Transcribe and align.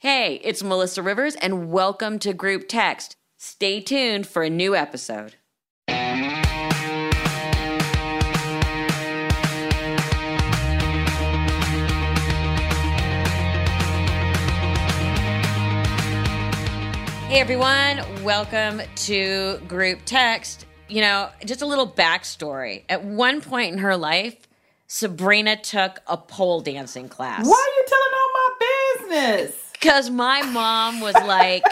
Hey, 0.00 0.34
it's 0.44 0.62
Melissa 0.62 1.02
Rivers 1.02 1.36
and 1.36 1.72
welcome 1.72 2.18
to 2.18 2.34
Group 2.34 2.68
Text. 2.68 3.16
Stay 3.38 3.80
tuned 3.80 4.26
for 4.26 4.42
a 4.42 4.50
new 4.50 4.76
episode. 4.76 5.36
Hey 5.88 6.42
everyone, 17.40 18.02
welcome 18.22 18.82
to 18.96 19.56
Group 19.66 20.00
Text. 20.04 20.66
You 20.88 21.00
know, 21.00 21.30
just 21.46 21.62
a 21.62 21.66
little 21.66 21.90
backstory. 21.90 22.84
At 22.90 23.02
one 23.02 23.40
point 23.40 23.72
in 23.72 23.78
her 23.78 23.96
life, 23.96 24.46
Sabrina 24.88 25.56
took 25.56 26.00
a 26.06 26.18
pole 26.18 26.60
dancing 26.60 27.08
class. 27.08 27.46
Why 27.46 27.54
are 27.54 27.74
you 27.78 27.84
telling 27.88 28.12
all 28.14 28.30
my 28.34 28.50
business? 29.40 29.65
Because 29.86 30.10
my 30.10 30.42
mom 30.42 30.98
was 31.00 31.14
like 31.14 31.62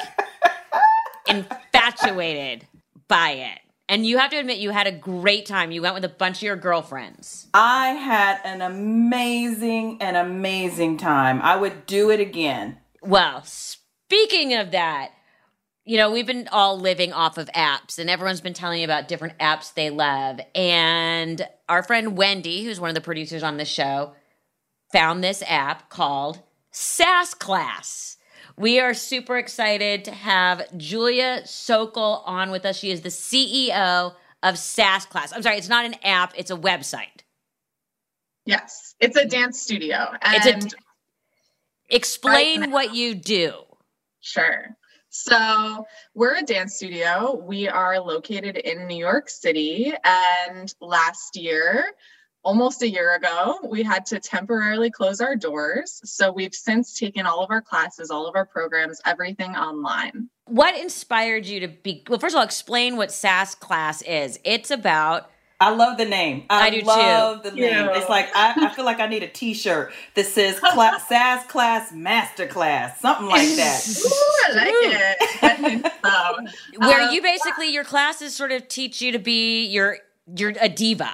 infatuated 1.28 2.64
by 3.08 3.30
it. 3.30 3.58
And 3.88 4.06
you 4.06 4.18
have 4.18 4.30
to 4.30 4.36
admit, 4.36 4.58
you 4.58 4.70
had 4.70 4.86
a 4.86 4.92
great 4.92 5.46
time. 5.46 5.72
You 5.72 5.82
went 5.82 5.96
with 5.96 6.04
a 6.04 6.08
bunch 6.08 6.36
of 6.36 6.42
your 6.44 6.54
girlfriends. 6.54 7.48
I 7.54 7.88
had 7.88 8.38
an 8.44 8.62
amazing, 8.62 10.00
an 10.00 10.14
amazing 10.14 10.96
time. 10.96 11.42
I 11.42 11.56
would 11.56 11.86
do 11.86 12.10
it 12.10 12.20
again. 12.20 12.78
Well, 13.02 13.42
speaking 13.42 14.54
of 14.54 14.70
that, 14.70 15.10
you 15.84 15.96
know, 15.96 16.12
we've 16.12 16.24
been 16.24 16.46
all 16.52 16.78
living 16.78 17.12
off 17.12 17.36
of 17.36 17.48
apps, 17.48 17.98
and 17.98 18.08
everyone's 18.08 18.40
been 18.40 18.54
telling 18.54 18.78
you 18.78 18.84
about 18.84 19.08
different 19.08 19.36
apps 19.40 19.74
they 19.74 19.90
love. 19.90 20.38
And 20.54 21.44
our 21.68 21.82
friend 21.82 22.16
Wendy, 22.16 22.62
who's 22.62 22.78
one 22.78 22.90
of 22.90 22.94
the 22.94 23.00
producers 23.00 23.42
on 23.42 23.56
the 23.56 23.64
show, 23.64 24.12
found 24.92 25.24
this 25.24 25.42
app 25.48 25.90
called 25.90 26.38
Sass 26.76 27.34
Class. 27.34 28.16
We 28.56 28.80
are 28.80 28.94
super 28.94 29.38
excited 29.38 30.04
to 30.06 30.10
have 30.10 30.76
Julia 30.76 31.42
Sokol 31.44 32.24
on 32.26 32.50
with 32.50 32.66
us. 32.66 32.76
She 32.76 32.90
is 32.90 33.02
the 33.02 33.10
CEO 33.10 34.12
of 34.42 34.58
Sass 34.58 35.06
Class. 35.06 35.32
I'm 35.32 35.40
sorry, 35.40 35.56
it's 35.56 35.68
not 35.68 35.84
an 35.84 35.94
app, 36.02 36.32
it's 36.36 36.50
a 36.50 36.56
website. 36.56 37.22
Yes, 38.44 38.96
it's 38.98 39.16
a 39.16 39.24
dance 39.24 39.60
studio. 39.60 40.14
And 40.20 40.44
it's 40.64 40.74
a, 40.74 40.76
explain 41.90 42.62
right 42.62 42.70
what 42.70 42.92
you 42.92 43.14
do. 43.14 43.54
Sure. 44.20 44.76
So, 45.10 45.86
we're 46.14 46.38
a 46.38 46.42
dance 46.42 46.74
studio. 46.74 47.40
We 47.40 47.68
are 47.68 48.00
located 48.00 48.56
in 48.56 48.88
New 48.88 48.98
York 48.98 49.30
City. 49.30 49.94
And 50.02 50.74
last 50.80 51.36
year, 51.36 51.92
almost 52.44 52.82
a 52.82 52.88
year 52.88 53.14
ago, 53.14 53.58
we 53.68 53.82
had 53.82 54.06
to 54.06 54.20
temporarily 54.20 54.90
close 54.90 55.20
our 55.20 55.36
doors. 55.36 56.00
So, 56.04 56.32
we've 56.32 56.54
since 56.54 56.98
taken 56.98 57.26
all 57.26 57.42
of 57.42 57.50
our 57.50 57.62
classes, 57.62 58.10
all 58.10 58.26
of 58.26 58.36
our 58.36 58.46
programs, 58.46 59.00
everything 59.04 59.56
online. 59.56 60.28
What 60.46 60.78
inspired 60.78 61.46
you 61.46 61.60
to 61.60 61.68
be? 61.68 62.04
Well, 62.08 62.18
first 62.18 62.34
of 62.34 62.38
all, 62.38 62.44
explain 62.44 62.96
what 62.96 63.10
Sass 63.10 63.54
class 63.54 64.02
is. 64.02 64.38
It's 64.44 64.70
about 64.70 65.30
I 65.60 65.70
love 65.70 65.96
the 65.96 66.04
name. 66.04 66.44
I, 66.50 66.66
I 66.66 66.70
do 66.70 66.80
love 66.82 67.42
too. 67.42 67.50
the 67.50 67.56
name. 67.56 67.70
Yeah. 67.70 67.96
It's 67.96 68.08
like 68.08 68.28
I, 68.34 68.54
I, 68.56 68.74
feel 68.74 68.84
like 68.84 68.98
I 68.98 69.06
need 69.06 69.22
a 69.22 69.28
T-shirt 69.28 69.92
that 70.14 70.26
says 70.26 70.58
class, 70.72 71.08
Sass 71.08 71.46
Class 71.46 71.92
Master 71.92 72.46
Class, 72.46 73.00
something 73.00 73.28
like 73.28 73.48
that. 73.56 73.86
Ooh, 74.04 74.44
I 74.46 75.62
like 75.62 75.84
it. 75.84 75.92
um, 76.04 76.48
Where 76.76 77.10
you 77.10 77.22
basically 77.22 77.72
your 77.72 77.84
classes 77.84 78.34
sort 78.34 78.52
of 78.52 78.68
teach 78.68 79.00
you 79.00 79.12
to 79.12 79.18
be 79.18 79.64
your 79.66 79.98
you're 80.36 80.52
a 80.60 80.68
diva 80.68 81.12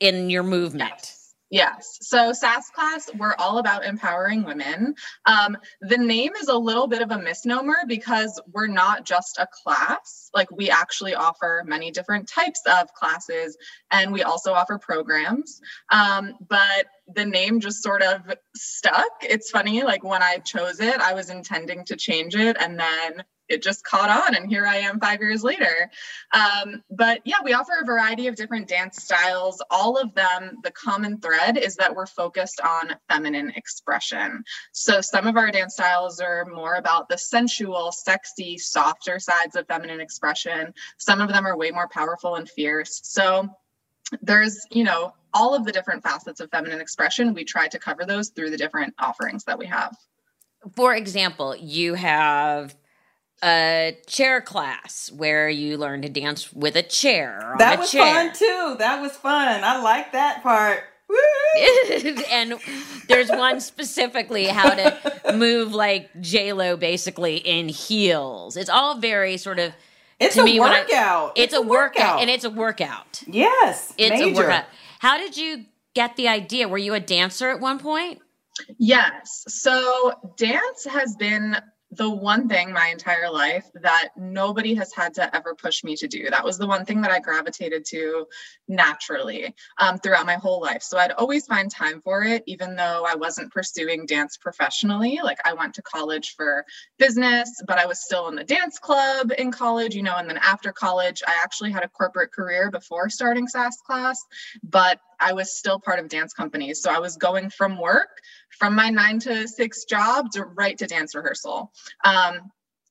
in 0.00 0.30
your 0.30 0.42
movement. 0.42 0.90
Yes. 0.90 1.18
Yes. 1.50 1.98
So 2.02 2.34
Sass 2.34 2.68
class, 2.68 3.08
we're 3.16 3.34
all 3.38 3.56
about 3.56 3.84
empowering 3.84 4.44
women. 4.44 4.94
Um, 5.24 5.56
the 5.80 5.96
name 5.96 6.32
is 6.38 6.48
a 6.48 6.56
little 6.56 6.86
bit 6.86 7.00
of 7.00 7.10
a 7.10 7.18
misnomer 7.18 7.76
because 7.86 8.38
we're 8.52 8.66
not 8.66 9.06
just 9.06 9.38
a 9.38 9.48
class. 9.64 10.28
Like 10.34 10.50
we 10.50 10.68
actually 10.68 11.14
offer 11.14 11.64
many 11.66 11.90
different 11.90 12.28
types 12.28 12.60
of 12.66 12.92
classes 12.92 13.56
and 13.90 14.12
we 14.12 14.22
also 14.24 14.52
offer 14.52 14.78
programs. 14.78 15.62
Um, 15.90 16.34
but 16.46 16.86
the 17.14 17.24
name 17.24 17.60
just 17.60 17.82
sort 17.82 18.02
of 18.02 18.20
stuck. 18.54 19.22
It's 19.22 19.50
funny, 19.50 19.84
like 19.84 20.04
when 20.04 20.22
I 20.22 20.38
chose 20.38 20.80
it, 20.80 21.00
I 21.00 21.14
was 21.14 21.30
intending 21.30 21.86
to 21.86 21.96
change 21.96 22.34
it 22.34 22.58
and 22.60 22.78
then 22.78 23.24
it 23.48 23.62
just 23.62 23.84
caught 23.84 24.10
on 24.10 24.34
and 24.34 24.48
here 24.48 24.66
i 24.66 24.76
am 24.76 25.00
five 25.00 25.20
years 25.20 25.42
later. 25.42 25.90
Um, 26.32 26.82
but 26.90 27.20
yeah 27.24 27.36
we 27.44 27.52
offer 27.54 27.72
a 27.80 27.84
variety 27.84 28.26
of 28.26 28.34
different 28.34 28.68
dance 28.68 29.02
styles. 29.02 29.62
All 29.70 29.96
of 29.96 30.14
them 30.14 30.58
the 30.62 30.70
common 30.70 31.18
thread 31.20 31.56
is 31.56 31.76
that 31.76 31.94
we're 31.94 32.06
focused 32.06 32.60
on 32.60 32.96
feminine 33.08 33.52
expression. 33.56 34.44
So 34.72 35.00
some 35.00 35.26
of 35.26 35.36
our 35.36 35.50
dance 35.50 35.74
styles 35.74 36.20
are 36.20 36.44
more 36.46 36.74
about 36.74 37.08
the 37.08 37.18
sensual 37.18 37.92
sexy 37.92 38.58
softer 38.58 39.18
sides 39.18 39.56
of 39.56 39.66
feminine 39.66 40.00
expression. 40.00 40.74
Some 40.98 41.20
of 41.20 41.28
them 41.28 41.46
are 41.46 41.56
way 41.56 41.70
more 41.70 41.88
powerful 41.88 42.36
and 42.36 42.48
fierce. 42.48 43.00
So 43.04 43.48
there's 44.22 44.66
you 44.70 44.84
know 44.84 45.14
all 45.34 45.54
of 45.54 45.64
the 45.64 45.72
different 45.72 46.02
facets 46.02 46.40
of 46.40 46.50
feminine 46.50 46.80
expression. 46.80 47.34
We 47.34 47.44
try 47.44 47.68
to 47.68 47.78
cover 47.78 48.04
those 48.04 48.30
through 48.30 48.50
the 48.50 48.56
different 48.56 48.94
offerings 48.98 49.44
that 49.44 49.58
we 49.58 49.66
have. 49.66 49.96
For 50.76 50.94
example 50.94 51.54
you 51.56 51.94
have 51.94 52.76
a 53.42 53.96
chair 54.06 54.40
class 54.40 55.10
where 55.14 55.48
you 55.48 55.76
learn 55.76 56.02
to 56.02 56.08
dance 56.08 56.52
with 56.52 56.76
a 56.76 56.82
chair. 56.82 57.54
that 57.58 57.78
was 57.78 57.90
chair. 57.90 58.02
fun 58.02 58.34
too. 58.34 58.76
That 58.78 59.00
was 59.00 59.12
fun. 59.12 59.62
I 59.64 59.80
like 59.80 60.12
that 60.12 60.42
part. 60.42 60.84
and 62.30 62.54
there's 63.08 63.30
one 63.30 63.60
specifically 63.60 64.44
how 64.44 64.70
to 64.70 65.32
move 65.34 65.72
like 65.72 66.08
J 66.20 66.52
Lo 66.52 66.76
basically 66.76 67.36
in 67.36 67.68
heels. 67.68 68.56
It's 68.56 68.68
all 68.68 68.98
very 68.98 69.36
sort 69.36 69.58
of. 69.58 69.72
It's 70.20 70.34
to 70.34 70.42
a 70.42 70.44
me, 70.44 70.58
workout. 70.58 71.28
I, 71.28 71.32
it's, 71.36 71.52
it's, 71.52 71.54
a, 71.54 71.62
workout, 71.62 71.96
workout, 71.96 72.20
and 72.20 72.28
it's 72.28 72.44
a 72.44 72.50
workout. 72.50 73.22
Yes, 73.26 73.94
it's 73.96 74.20
major. 74.20 74.32
a 74.32 74.34
workout. 74.34 74.64
How 74.98 75.16
did 75.16 75.36
you 75.36 75.64
get 75.94 76.16
the 76.16 76.28
idea? 76.28 76.68
Were 76.68 76.78
you 76.78 76.94
a 76.94 77.00
dancer 77.00 77.50
at 77.50 77.60
one 77.60 77.78
point? 77.78 78.20
Yes. 78.78 79.44
So 79.46 80.12
dance 80.36 80.84
has 80.84 81.14
been 81.16 81.56
the 81.90 82.08
one 82.08 82.48
thing 82.48 82.72
my 82.72 82.88
entire 82.88 83.30
life 83.30 83.66
that 83.74 84.10
nobody 84.16 84.74
has 84.74 84.92
had 84.92 85.14
to 85.14 85.34
ever 85.34 85.54
push 85.54 85.82
me 85.82 85.96
to 85.96 86.06
do. 86.06 86.28
That 86.28 86.44
was 86.44 86.58
the 86.58 86.66
one 86.66 86.84
thing 86.84 87.00
that 87.00 87.10
I 87.10 87.18
gravitated 87.18 87.86
to 87.86 88.26
naturally 88.68 89.54
um, 89.78 89.98
throughout 89.98 90.26
my 90.26 90.34
whole 90.34 90.60
life. 90.60 90.82
So 90.82 90.98
I'd 90.98 91.12
always 91.12 91.46
find 91.46 91.70
time 91.70 92.02
for 92.02 92.24
it, 92.24 92.42
even 92.46 92.76
though 92.76 93.06
I 93.08 93.14
wasn't 93.14 93.52
pursuing 93.52 94.04
dance 94.04 94.36
professionally. 94.36 95.20
Like 95.22 95.38
I 95.46 95.54
went 95.54 95.74
to 95.74 95.82
college 95.82 96.34
for 96.36 96.66
business, 96.98 97.50
but 97.66 97.78
I 97.78 97.86
was 97.86 98.04
still 98.04 98.28
in 98.28 98.34
the 98.34 98.44
dance 98.44 98.78
club 98.78 99.32
in 99.38 99.50
college, 99.50 99.94
you 99.94 100.02
know, 100.02 100.16
and 100.16 100.28
then 100.28 100.38
after 100.38 100.72
college, 100.72 101.22
I 101.26 101.38
actually 101.42 101.72
had 101.72 101.84
a 101.84 101.88
corporate 101.88 102.32
career 102.32 102.70
before 102.70 103.08
starting 103.08 103.48
Sass 103.48 103.80
class, 103.80 104.22
but 104.62 105.00
I 105.20 105.32
was 105.32 105.56
still 105.56 105.80
part 105.80 105.98
of 105.98 106.08
dance 106.08 106.32
companies. 106.32 106.80
So 106.80 106.90
I 106.90 106.98
was 106.98 107.16
going 107.16 107.50
from 107.50 107.78
work, 107.78 108.08
from 108.58 108.74
my 108.74 108.90
nine 108.90 109.18
to 109.20 109.46
six 109.48 109.84
job, 109.84 110.32
to 110.32 110.44
right 110.44 110.76
to 110.78 110.86
dance 110.86 111.14
rehearsal. 111.14 111.72
Um, 112.04 112.50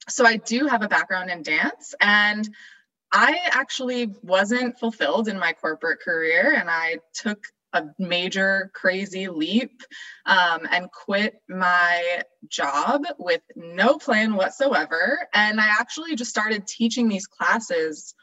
so 0.10 0.26
I 0.26 0.38
do 0.38 0.68
have 0.68 0.84
a 0.84 0.88
background 0.88 1.30
in 1.30 1.44
dance 1.44 1.94
and 2.00 2.50
I 3.12 3.40
actually 3.52 4.14
wasn't 4.22 4.80
fulfilled 4.80 5.28
in 5.28 5.40
my 5.40 5.54
corporate 5.54 6.02
career 6.02 6.54
and 6.54 6.70
I 6.70 6.98
took 7.14 7.44
a 7.74 7.84
major 8.00 8.72
crazy 8.74 9.28
leap 9.28 9.82
um, 10.26 10.68
and 10.72 10.90
quit 10.92 11.42
my 11.50 12.24
job 12.48 13.06
with 13.18 13.42
no 13.56 13.98
plan 13.98 14.36
whatsoever. 14.36 15.28
And 15.34 15.60
I 15.60 15.68
actually 15.68 16.16
just 16.16 16.32
started 16.32 16.66
teaching 16.66 17.10
these 17.10 17.28
classes 17.28 18.16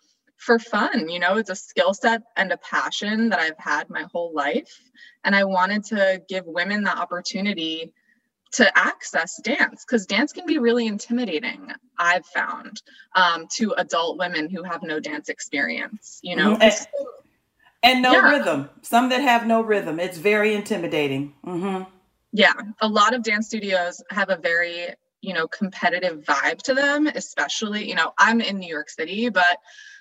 for 0.45 0.59
fun. 0.59 1.09
You 1.09 1.19
know, 1.19 1.37
it's 1.39 1.51
a 1.51 1.57
skill 1.57 1.95
set 1.95 2.23
and 2.37 2.53
a 2.53 2.59
passion 2.59 3.31
that 3.31 3.41
I've 3.41 3.59
had 3.59 3.89
my 3.89 4.05
whole 4.13 4.33
life. 4.35 4.79
And 5.25 5.35
I 5.35 5.45
wanted 5.45 5.85
to 5.87 6.23
give 6.29 6.45
women 6.47 6.85
the 6.85 6.97
opportunity 6.97 7.93
to 8.53 8.79
access 8.79 9.41
dance 9.43 9.85
because 9.85 10.07
dance 10.07 10.33
can 10.33 10.47
be 10.47 10.59
really 10.59 10.87
intimidating 10.87 11.73
i've 11.99 12.25
found 12.27 12.83
um, 13.17 13.49
to 13.51 13.73
adult 13.79 14.17
women 14.17 14.49
who 14.49 14.63
have 14.63 14.81
no 14.85 15.01
dance 15.01 15.29
experience 15.29 16.21
you 16.23 16.37
know 16.37 16.57
and, 16.61 16.75
and 17.83 18.03
no 18.03 18.13
yeah. 18.13 18.31
rhythm 18.31 18.71
some 18.81 19.09
that 19.09 19.21
have 19.21 19.45
no 19.45 19.61
rhythm 19.61 19.99
it's 19.99 20.19
very 20.19 20.55
intimidating 20.55 21.35
mm-hmm. 21.45 21.83
yeah 22.33 22.53
a 22.81 22.87
lot 22.87 23.13
of 23.13 23.25
dance 23.25 23.49
studios 23.49 24.01
have 24.11 24.31
a 24.31 24.37
very 24.37 24.95
you 25.25 25.33
know 25.33 25.47
competitive 25.49 26.23
vibe 26.23 26.59
to 26.59 26.75
them 26.75 27.07
especially 27.07 27.89
you 27.89 27.95
know 27.95 28.13
i'm 28.19 28.41
in 28.41 28.59
new 28.59 28.69
york 28.69 28.91
city 28.91 29.29
but 29.29 29.59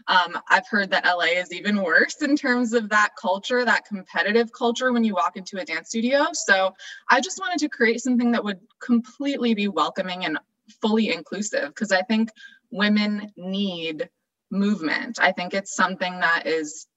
um, 0.07 0.37
i've 0.49 0.67
heard 0.67 0.91
that 0.91 1.05
la 1.05 1.21
is 1.21 1.53
even 1.53 1.81
worse 1.81 2.21
in 2.21 2.35
terms 2.35 2.73
of 2.73 2.89
that 2.89 3.11
culture 3.19 3.63
that 3.63 3.85
competitive 3.85 4.51
culture 4.51 4.91
when 4.91 5.03
you 5.03 5.13
walk 5.13 5.37
into 5.37 5.59
a 5.59 5.65
dance 5.65 5.89
studio. 5.89 6.27
So 6.33 6.73
i 7.09 7.21
just 7.21 7.39
wanted 7.39 7.59
to 7.59 7.69
create 7.69 8.01
something 8.01 8.31
that 8.31 8.43
would 8.43 8.59
completely 8.81 9.53
be 9.53 9.67
welcoming 9.67 10.25
and 10.25 10.37
fully 10.81 11.13
inclusive 11.13 11.69
because 11.69 11.91
i 11.91 12.01
think 12.01 12.29
women 12.71 13.31
need 13.37 14.09
movement. 14.53 15.19
I 15.19 15.31
think 15.31 15.53
it's 15.53 15.75
something 15.75 16.19
that 16.19 16.43
is 16.45 16.87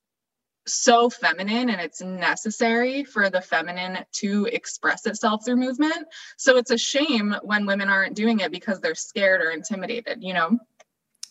so 0.66 1.08
feminine 1.08 1.70
and 1.70 1.80
it's 1.80 2.00
necessary 2.00 3.04
for 3.04 3.30
the 3.30 3.40
feminine 3.40 3.98
to 4.12 4.46
express 4.46 5.06
itself 5.06 5.44
through 5.44 5.56
movement. 5.56 6.06
So 6.36 6.56
it's 6.56 6.70
a 6.70 6.78
shame 6.78 7.34
when 7.42 7.66
women 7.66 7.88
aren't 7.88 8.16
doing 8.16 8.40
it 8.40 8.50
because 8.50 8.80
they're 8.80 8.94
scared 8.94 9.40
or 9.40 9.50
intimidated, 9.50 10.22
you 10.22 10.34
know? 10.34 10.58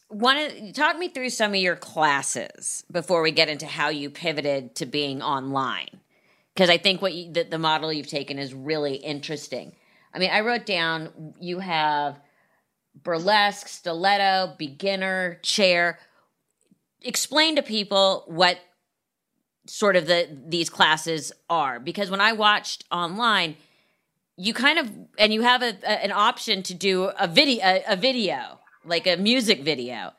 One 0.07 0.71
talk 0.73 0.97
me 0.97 1.09
through 1.09 1.31
some 1.31 1.51
of 1.51 1.57
your 1.57 1.75
classes 1.75 2.83
before 2.91 3.21
we 3.21 3.31
get 3.31 3.49
into 3.49 3.65
how 3.65 3.89
you 3.89 4.09
pivoted 4.09 4.75
to 4.75 4.85
being 4.85 5.21
online. 5.21 5.89
Because 6.53 6.69
I 6.69 6.77
think 6.77 7.01
what 7.01 7.13
you, 7.13 7.33
the, 7.33 7.43
the 7.43 7.57
model 7.57 7.91
you've 7.91 8.07
taken 8.07 8.39
is 8.39 8.53
really 8.53 8.95
interesting. 8.95 9.75
I 10.13 10.19
mean, 10.19 10.29
I 10.31 10.41
wrote 10.41 10.65
down 10.65 11.33
you 11.39 11.59
have 11.59 12.17
burlesque, 13.03 13.67
stiletto, 13.67 14.55
beginner, 14.57 15.39
chair. 15.41 15.99
Explain 17.01 17.57
to 17.57 17.61
people 17.61 18.23
what 18.27 18.57
sort 19.65 19.95
of 19.95 20.07
the 20.07 20.27
these 20.47 20.69
classes 20.69 21.31
are 21.49 21.79
because 21.79 22.09
when 22.09 22.21
I 22.21 22.33
watched 22.33 22.85
online, 22.91 23.55
you 24.37 24.53
kind 24.53 24.79
of 24.79 24.91
and 25.17 25.33
you 25.33 25.41
have 25.41 25.61
a, 25.61 25.77
a 25.83 26.03
an 26.03 26.11
option 26.11 26.63
to 26.63 26.73
do 26.73 27.05
a 27.19 27.27
video 27.27 27.63
a, 27.63 27.83
a, 27.89 27.95
video 27.95 28.59
like 28.83 29.07
a 29.07 29.17
music 29.17 29.61
video. 29.61 30.13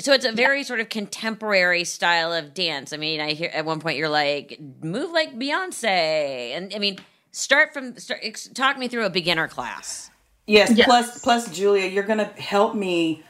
So 0.00 0.12
it's 0.12 0.24
a 0.24 0.32
very 0.32 0.64
sort 0.64 0.80
of 0.80 0.88
contemporary 0.88 1.84
style 1.84 2.32
of 2.32 2.52
dance. 2.52 2.92
I 2.92 2.96
mean, 2.96 3.20
I 3.20 3.32
hear 3.34 3.50
at 3.54 3.64
one 3.64 3.78
point 3.78 3.96
you're 3.96 4.08
like 4.08 4.58
move 4.82 5.12
like 5.12 5.38
Beyonce, 5.38 6.56
and 6.56 6.72
I 6.74 6.78
mean 6.78 6.98
start 7.30 7.72
from 7.72 7.96
start, 7.96 8.20
talk 8.54 8.78
me 8.78 8.88
through 8.88 9.06
a 9.06 9.10
beginner 9.10 9.48
class. 9.48 10.10
Yes, 10.46 10.72
yes. 10.74 10.86
Plus, 10.86 11.22
plus, 11.22 11.56
Julia, 11.56 11.86
you're 11.86 12.04
going 12.04 12.18
to 12.18 12.26
help 12.40 12.74
me 12.74 13.22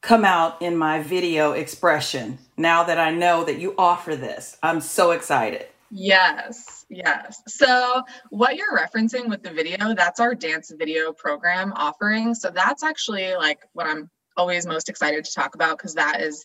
come 0.00 0.24
out 0.24 0.60
in 0.60 0.76
my 0.76 1.00
video 1.00 1.52
expression 1.52 2.38
now 2.56 2.84
that 2.84 2.98
I 2.98 3.10
know 3.10 3.44
that 3.44 3.58
you 3.58 3.74
offer 3.78 4.16
this. 4.16 4.56
I'm 4.62 4.80
so 4.80 5.10
excited. 5.10 5.66
Yes, 5.90 6.84
yes. 6.90 7.42
So, 7.46 8.02
what 8.30 8.56
you're 8.56 8.76
referencing 8.76 9.28
with 9.28 9.42
the 9.42 9.52
video, 9.52 9.94
that's 9.94 10.18
our 10.18 10.34
dance 10.34 10.72
video 10.76 11.12
program 11.12 11.72
offering. 11.76 12.34
So, 12.34 12.50
that's 12.50 12.82
actually 12.82 13.34
like 13.36 13.60
what 13.72 13.86
I'm 13.86 14.10
always 14.36 14.66
most 14.66 14.88
excited 14.88 15.24
to 15.24 15.32
talk 15.32 15.54
about 15.54 15.78
because 15.78 15.94
that 15.94 16.20
is 16.20 16.44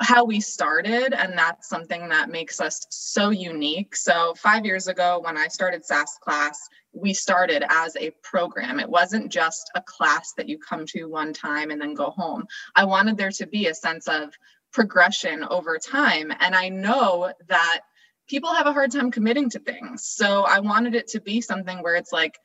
how 0.00 0.24
we 0.24 0.40
started 0.40 1.14
and 1.14 1.36
that's 1.38 1.68
something 1.68 2.08
that 2.08 2.28
makes 2.28 2.60
us 2.60 2.86
so 2.90 3.30
unique 3.30 3.96
so 3.96 4.34
five 4.36 4.66
years 4.66 4.88
ago 4.88 5.20
when 5.24 5.38
i 5.38 5.48
started 5.48 5.84
sass 5.84 6.18
class 6.18 6.68
we 6.92 7.14
started 7.14 7.64
as 7.70 7.96
a 7.96 8.10
program 8.22 8.78
it 8.78 8.88
wasn't 8.88 9.32
just 9.32 9.70
a 9.74 9.82
class 9.82 10.34
that 10.36 10.48
you 10.48 10.58
come 10.58 10.84
to 10.84 11.06
one 11.06 11.32
time 11.32 11.70
and 11.70 11.80
then 11.80 11.94
go 11.94 12.10
home 12.10 12.44
i 12.76 12.84
wanted 12.84 13.16
there 13.16 13.30
to 13.30 13.46
be 13.46 13.68
a 13.68 13.74
sense 13.74 14.06
of 14.06 14.34
progression 14.72 15.44
over 15.44 15.78
time. 15.78 16.32
And 16.40 16.54
i 16.54 16.68
know 16.68 17.32
that 17.48 17.80
people 18.28 18.54
have 18.54 18.66
a 18.66 18.72
hard 18.72 18.92
time 18.92 19.10
committing 19.10 19.50
to 19.50 19.58
things. 19.58 20.04
So 20.06 20.42
i 20.42 20.60
wanted 20.60 20.94
it 20.94 21.08
to 21.08 21.20
be 21.20 21.40
something 21.40 21.82
where 21.82 21.96
it's 21.96 22.12
like 22.12 22.38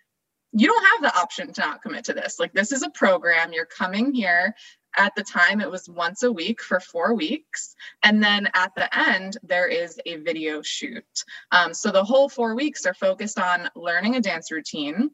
you 0.58 0.68
don't 0.68 0.86
have 0.86 1.02
the 1.12 1.20
option 1.20 1.52
to 1.52 1.62
not 1.62 1.82
commit 1.82 2.06
to 2.06 2.14
this. 2.14 2.40
Like, 2.40 2.54
this 2.54 2.72
is 2.72 2.82
a 2.82 2.90
program. 2.90 3.52
You're 3.52 3.66
coming 3.66 4.14
here. 4.14 4.56
At 4.98 5.14
the 5.14 5.24
time 5.24 5.60
it 5.60 5.70
was 5.70 5.90
once 5.90 6.24
a 6.24 6.32
week 6.32 6.62
for 6.62 6.80
four 6.80 7.14
weeks. 7.16 7.76
And 8.02 8.24
then 8.24 8.48
at 8.54 8.74
the 8.76 8.98
end 8.98 9.36
there 9.44 9.68
is 9.68 10.00
a 10.06 10.16
video 10.18 10.62
shoot. 10.62 11.04
Um, 11.52 11.74
so 11.74 11.92
the 11.92 12.06
whole 12.06 12.30
four 12.30 12.56
weeks 12.56 12.86
are 12.86 12.94
focused 12.94 13.38
on 13.38 13.70
learning 13.76 14.16
a 14.16 14.22
dance 14.22 14.52
routine. 14.52 15.12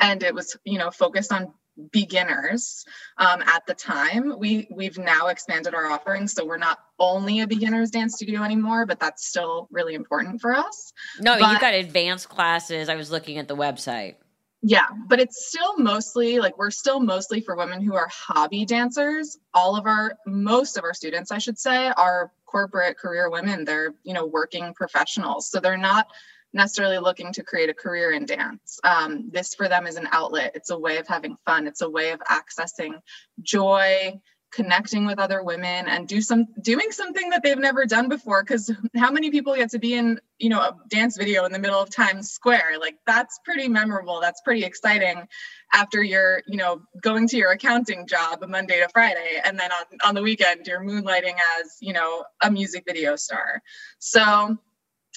And 0.00 0.22
it 0.22 0.34
was 0.34 0.58
you 0.64 0.78
know 0.78 0.90
focused 0.90 1.32
on 1.32 1.54
beginners 1.92 2.84
um, 3.18 3.42
at 3.42 3.66
the 3.66 3.74
time 3.74 4.38
we 4.38 4.66
we've 4.70 4.98
now 4.98 5.26
expanded 5.28 5.74
our 5.74 5.86
offerings 5.86 6.32
so 6.32 6.44
we're 6.44 6.56
not 6.56 6.78
only 6.98 7.40
a 7.40 7.46
beginners 7.46 7.90
dance 7.90 8.14
studio 8.14 8.42
anymore 8.42 8.86
but 8.86 8.98
that's 8.98 9.26
still 9.26 9.68
really 9.70 9.94
important 9.94 10.40
for 10.40 10.54
us 10.54 10.92
no 11.20 11.38
but, 11.38 11.50
you've 11.50 11.60
got 11.60 11.74
advanced 11.74 12.28
classes 12.28 12.88
i 12.88 12.96
was 12.96 13.10
looking 13.10 13.38
at 13.38 13.48
the 13.48 13.56
website 13.56 14.14
yeah, 14.62 14.86
but 15.06 15.20
it's 15.20 15.46
still 15.46 15.78
mostly 15.78 16.40
like 16.40 16.58
we're 16.58 16.72
still 16.72 16.98
mostly 16.98 17.40
for 17.40 17.54
women 17.54 17.80
who 17.82 17.94
are 17.94 18.08
hobby 18.10 18.64
dancers. 18.64 19.38
All 19.54 19.76
of 19.76 19.86
our 19.86 20.18
most 20.26 20.76
of 20.76 20.82
our 20.82 20.94
students, 20.94 21.30
I 21.30 21.38
should 21.38 21.56
say, 21.56 21.86
are 21.88 22.32
corporate 22.46 22.98
career 22.98 23.30
women. 23.30 23.64
They're, 23.64 23.94
you 24.02 24.12
know, 24.14 24.26
working 24.26 24.74
professionals. 24.74 25.48
So 25.48 25.60
they're 25.60 25.76
not 25.76 26.08
necessarily 26.56 26.98
looking 26.98 27.32
to 27.34 27.44
create 27.44 27.70
a 27.70 27.74
career 27.74 28.10
in 28.10 28.24
dance. 28.24 28.80
Um, 28.82 29.28
this 29.30 29.54
for 29.54 29.68
them 29.68 29.86
is 29.86 29.96
an 29.96 30.08
outlet. 30.10 30.52
It's 30.54 30.70
a 30.70 30.78
way 30.78 30.96
of 30.96 31.06
having 31.06 31.36
fun. 31.44 31.66
It's 31.66 31.82
a 31.82 31.90
way 31.90 32.10
of 32.10 32.20
accessing 32.20 32.94
joy, 33.42 34.20
connecting 34.52 35.04
with 35.04 35.18
other 35.18 35.42
women 35.42 35.86
and 35.86 36.08
do 36.08 36.20
some 36.20 36.46
doing 36.62 36.90
something 36.90 37.28
that 37.30 37.42
they've 37.42 37.58
never 37.58 37.84
done 37.84 38.08
before 38.08 38.42
because 38.42 38.70
how 38.96 39.10
many 39.10 39.30
people 39.30 39.54
get 39.54 39.70
to 39.70 39.78
be 39.78 39.94
in 39.94 40.18
you 40.38 40.48
know 40.48 40.60
a 40.60 40.74
dance 40.88 41.16
video 41.16 41.44
in 41.44 41.52
the 41.52 41.58
middle 41.58 41.78
of 41.78 41.90
times 41.90 42.30
square 42.30 42.78
like 42.80 42.96
that's 43.06 43.38
pretty 43.44 43.68
memorable 43.68 44.20
that's 44.20 44.40
pretty 44.42 44.64
exciting 44.64 45.26
after 45.74 46.02
you're 46.02 46.42
you 46.46 46.56
know 46.56 46.80
going 47.02 47.26
to 47.26 47.36
your 47.36 47.50
accounting 47.50 48.06
job 48.06 48.42
monday 48.48 48.78
to 48.80 48.88
friday 48.90 49.40
and 49.44 49.58
then 49.58 49.70
on, 49.72 49.84
on 50.08 50.14
the 50.14 50.22
weekend 50.22 50.66
you're 50.66 50.80
moonlighting 50.80 51.34
as 51.58 51.76
you 51.80 51.92
know 51.92 52.24
a 52.42 52.50
music 52.50 52.84
video 52.86 53.16
star 53.16 53.60
so 53.98 54.56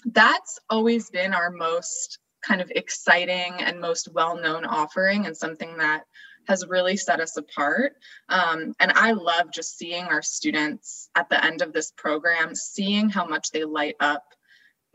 that's 0.06 0.60
always 0.69 1.10
been 1.10 1.34
our 1.34 1.51
most 1.51 2.19
kind 2.42 2.62
of 2.62 2.72
exciting 2.74 3.54
and 3.60 3.80
most 3.80 4.07
well-known 4.13 4.66
offering 4.66 5.25
and 5.25 5.36
something 5.36 5.78
that 5.78 6.04
has 6.48 6.66
really 6.68 6.98
set 6.98 7.19
us 7.19 7.38
apart. 7.38 7.94
Um, 8.30 8.74
and 8.80 8.92
I 8.94 9.12
love 9.12 9.51
just 9.54 9.78
seeing 9.78 10.06
our 10.06 10.22
students 10.22 11.10
at 11.16 11.30
the 11.30 11.44
end 11.44 11.62
of 11.62 11.74
this 11.74 11.92
program, 11.96 12.56
seeing 12.56 13.10
how 13.10 13.25
much 13.25 13.51
they 13.51 13.66
light 13.66 13.96
up. 14.00 14.24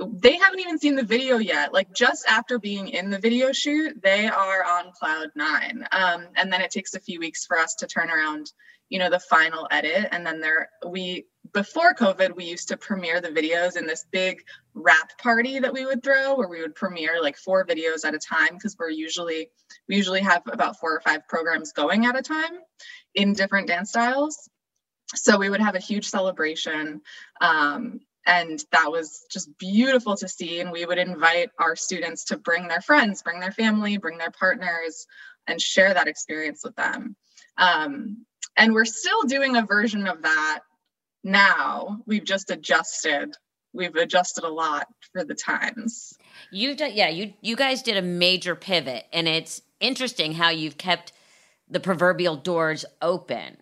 They 0.00 0.36
haven't 0.36 0.60
even 0.60 0.78
seen 0.78 0.96
the 0.96 1.04
video 1.04 1.38
yet. 1.38 1.72
Like 1.72 1.94
just 1.94 2.26
after 2.26 2.58
being 2.58 2.88
in 2.88 3.10
the 3.10 3.20
video 3.20 3.52
shoot, 3.52 4.02
they 4.02 4.26
are 4.26 4.64
on 4.64 4.90
cloud 4.98 5.28
nine. 5.36 5.86
Um, 5.92 6.26
and 6.34 6.52
then 6.52 6.60
it 6.60 6.72
takes 6.72 6.94
a 6.94 7.00
few 7.00 7.20
weeks 7.20 7.44
for 7.46 7.56
us 7.56 7.76
to 7.76 7.86
turn 7.86 8.10
around 8.10 8.50
you 8.94 9.00
know 9.00 9.10
the 9.10 9.18
final 9.18 9.66
edit 9.72 10.06
and 10.12 10.24
then 10.24 10.40
there 10.40 10.68
we 10.86 11.26
before 11.52 11.94
covid 11.94 12.36
we 12.36 12.44
used 12.44 12.68
to 12.68 12.76
premiere 12.76 13.20
the 13.20 13.28
videos 13.28 13.76
in 13.76 13.88
this 13.88 14.06
big 14.12 14.44
wrap 14.72 15.18
party 15.18 15.58
that 15.58 15.72
we 15.72 15.84
would 15.84 16.00
throw 16.00 16.36
where 16.36 16.46
we 16.46 16.60
would 16.60 16.76
premiere 16.76 17.20
like 17.20 17.36
four 17.36 17.66
videos 17.66 18.04
at 18.04 18.14
a 18.14 18.20
time 18.20 18.50
because 18.52 18.76
we're 18.78 18.88
usually 18.88 19.48
we 19.88 19.96
usually 19.96 20.20
have 20.20 20.42
about 20.46 20.78
four 20.78 20.94
or 20.94 21.00
five 21.00 21.26
programs 21.26 21.72
going 21.72 22.06
at 22.06 22.16
a 22.16 22.22
time 22.22 22.52
in 23.16 23.32
different 23.32 23.66
dance 23.66 23.90
styles. 23.90 24.48
So 25.16 25.38
we 25.38 25.50
would 25.50 25.60
have 25.60 25.74
a 25.74 25.80
huge 25.80 26.08
celebration 26.08 27.00
um, 27.40 27.98
and 28.24 28.64
that 28.70 28.92
was 28.92 29.26
just 29.28 29.58
beautiful 29.58 30.16
to 30.18 30.28
see 30.28 30.60
and 30.60 30.70
we 30.70 30.86
would 30.86 30.98
invite 30.98 31.50
our 31.58 31.74
students 31.74 32.26
to 32.26 32.36
bring 32.36 32.68
their 32.68 32.80
friends 32.80 33.22
bring 33.22 33.40
their 33.40 33.50
family 33.50 33.96
bring 33.96 34.18
their 34.18 34.30
partners 34.30 35.08
and 35.48 35.60
share 35.60 35.92
that 35.92 36.06
experience 36.06 36.62
with 36.62 36.76
them. 36.76 37.16
Um, 37.56 38.26
and 38.56 38.74
we're 38.74 38.84
still 38.84 39.22
doing 39.22 39.56
a 39.56 39.62
version 39.62 40.06
of 40.06 40.22
that 40.22 40.60
now. 41.22 42.00
We've 42.06 42.24
just 42.24 42.50
adjusted. 42.50 43.34
We've 43.72 43.94
adjusted 43.96 44.44
a 44.44 44.48
lot 44.48 44.86
for 45.12 45.24
the 45.24 45.34
times. 45.34 46.16
You've 46.52 46.76
done, 46.76 46.92
yeah. 46.94 47.08
You 47.08 47.32
you 47.40 47.56
guys 47.56 47.82
did 47.82 47.96
a 47.96 48.02
major 48.02 48.54
pivot, 48.54 49.06
and 49.12 49.26
it's 49.26 49.62
interesting 49.80 50.32
how 50.32 50.50
you've 50.50 50.78
kept 50.78 51.12
the 51.68 51.80
proverbial 51.80 52.36
doors 52.36 52.84
open. 53.02 53.56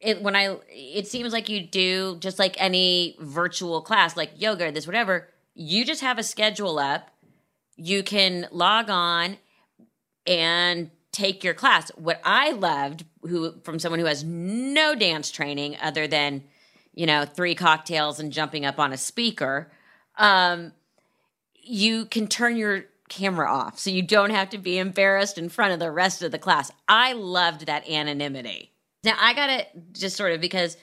It 0.00 0.22
when 0.22 0.36
I 0.36 0.56
it 0.68 1.08
seems 1.08 1.32
like 1.32 1.48
you 1.48 1.66
do 1.66 2.16
just 2.20 2.38
like 2.38 2.54
any 2.58 3.16
virtual 3.18 3.82
class, 3.82 4.16
like 4.16 4.32
yoga, 4.40 4.70
this 4.70 4.86
whatever. 4.86 5.28
You 5.54 5.84
just 5.84 6.00
have 6.00 6.18
a 6.18 6.22
schedule 6.22 6.78
up. 6.78 7.10
You 7.76 8.02
can 8.02 8.46
log 8.50 8.90
on 8.90 9.36
and 10.26 10.90
take 11.14 11.44
your 11.44 11.54
class. 11.54 11.90
What 11.90 12.20
I 12.24 12.52
loved, 12.52 13.04
who 13.22 13.54
from 13.62 13.78
someone 13.78 14.00
who 14.00 14.06
has 14.06 14.24
no 14.24 14.94
dance 14.94 15.30
training 15.30 15.76
other 15.80 16.06
than, 16.06 16.44
you 16.92 17.06
know, 17.06 17.24
three 17.24 17.54
cocktails 17.54 18.20
and 18.20 18.32
jumping 18.32 18.66
up 18.66 18.78
on 18.78 18.92
a 18.92 18.96
speaker, 18.96 19.70
um, 20.18 20.72
you 21.54 22.04
can 22.06 22.26
turn 22.26 22.56
your 22.56 22.84
camera 23.08 23.50
off, 23.50 23.78
so 23.78 23.90
you 23.90 24.02
don't 24.02 24.30
have 24.30 24.50
to 24.50 24.58
be 24.58 24.78
embarrassed 24.78 25.38
in 25.38 25.48
front 25.48 25.72
of 25.72 25.78
the 25.78 25.90
rest 25.90 26.22
of 26.22 26.32
the 26.32 26.38
class. 26.38 26.70
I 26.88 27.12
loved 27.12 27.66
that 27.66 27.88
anonymity. 27.88 28.72
Now 29.04 29.16
I 29.18 29.34
gotta 29.34 29.66
just 29.92 30.16
sort 30.16 30.32
of 30.32 30.40
because 30.40 30.76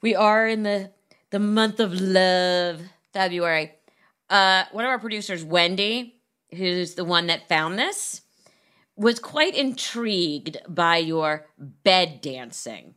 we 0.00 0.14
are 0.14 0.46
in 0.46 0.62
the 0.62 0.90
the 1.30 1.38
month 1.38 1.80
of 1.80 1.92
love, 2.00 2.80
February. 3.12 3.72
Uh, 4.30 4.64
one 4.72 4.84
of 4.84 4.88
our 4.88 4.98
producers, 4.98 5.44
Wendy, 5.44 6.20
who's 6.54 6.94
the 6.94 7.04
one 7.04 7.26
that 7.26 7.48
found 7.48 7.78
this 7.78 8.22
was 8.98 9.20
quite 9.20 9.54
intrigued 9.54 10.58
by 10.68 10.96
your 10.98 11.46
bed 11.56 12.20
dancing. 12.20 12.94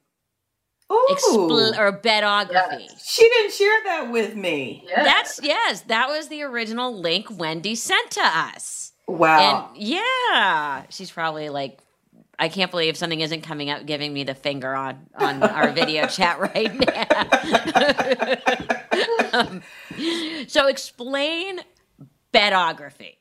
Ooh. 0.91 1.07
Expl- 1.09 1.77
or 1.77 1.91
bedography. 1.93 2.87
Yes. 2.89 3.09
she 3.09 3.29
didn't 3.29 3.53
share 3.53 3.83
that 3.85 4.11
with 4.11 4.35
me. 4.35 4.83
Yes. 4.87 5.05
That's 5.05 5.39
yes, 5.41 5.81
that 5.81 6.09
was 6.09 6.27
the 6.27 6.41
original 6.41 6.99
link 6.99 7.27
Wendy 7.29 7.75
sent 7.75 8.11
to 8.11 8.21
us. 8.21 8.91
Wow. 9.07 9.69
And 9.69 9.77
yeah, 9.77 10.83
she's 10.89 11.09
probably 11.11 11.49
like, 11.49 11.79
I 12.37 12.49
can't 12.49 12.71
believe 12.71 12.97
something 12.97 13.21
isn't 13.21 13.41
coming 13.41 13.69
up 13.69 13.85
giving 13.85 14.11
me 14.11 14.23
the 14.23 14.35
finger 14.35 14.75
on 14.75 15.07
on 15.15 15.43
our 15.43 15.71
video 15.71 16.07
chat 16.07 16.39
right 16.39 16.73
now. 16.73 18.39
um, 19.39 19.61
so 20.47 20.67
explain 20.67 21.61
bedography 22.33 23.17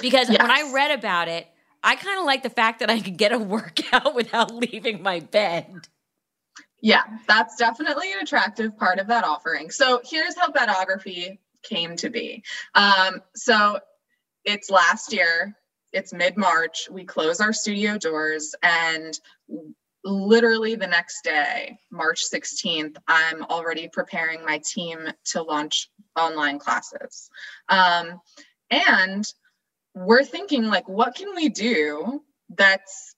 because 0.00 0.28
when 0.28 0.50
I 0.50 0.72
read 0.72 0.98
about 0.98 1.28
it, 1.28 1.46
I 1.88 1.96
kind 1.96 2.18
of 2.18 2.26
like 2.26 2.42
the 2.42 2.50
fact 2.50 2.80
that 2.80 2.90
I 2.90 3.00
could 3.00 3.16
get 3.16 3.32
a 3.32 3.38
workout 3.56 4.14
without 4.14 4.54
leaving 4.54 5.02
my 5.02 5.20
bed. 5.20 5.88
Yeah, 6.82 7.02
that's 7.26 7.56
definitely 7.56 8.12
an 8.12 8.18
attractive 8.20 8.76
part 8.78 8.98
of 8.98 9.06
that 9.06 9.24
offering. 9.24 9.70
So 9.70 10.02
here's 10.04 10.36
how 10.36 10.52
bedography 10.52 11.40
came 11.62 11.96
to 11.96 12.10
be. 12.10 12.44
Um, 12.74 13.22
so 13.34 13.80
it's 14.44 14.68
last 14.68 15.14
year, 15.14 15.56
it's 15.90 16.12
mid 16.12 16.36
March, 16.36 16.90
we 16.90 17.06
close 17.06 17.40
our 17.40 17.54
studio 17.54 17.96
doors, 17.96 18.54
and 18.62 19.18
literally 20.04 20.74
the 20.74 20.86
next 20.86 21.24
day, 21.24 21.78
March 21.90 22.22
16th, 22.30 22.98
I'm 23.08 23.44
already 23.44 23.88
preparing 23.90 24.44
my 24.44 24.60
team 24.62 25.08
to 25.32 25.42
launch 25.42 25.88
online 26.16 26.58
classes. 26.58 27.30
Um, 27.70 28.20
and 28.70 29.24
we're 29.98 30.24
thinking, 30.24 30.66
like, 30.66 30.88
what 30.88 31.14
can 31.14 31.34
we 31.34 31.48
do 31.48 32.22
that's 32.50 33.14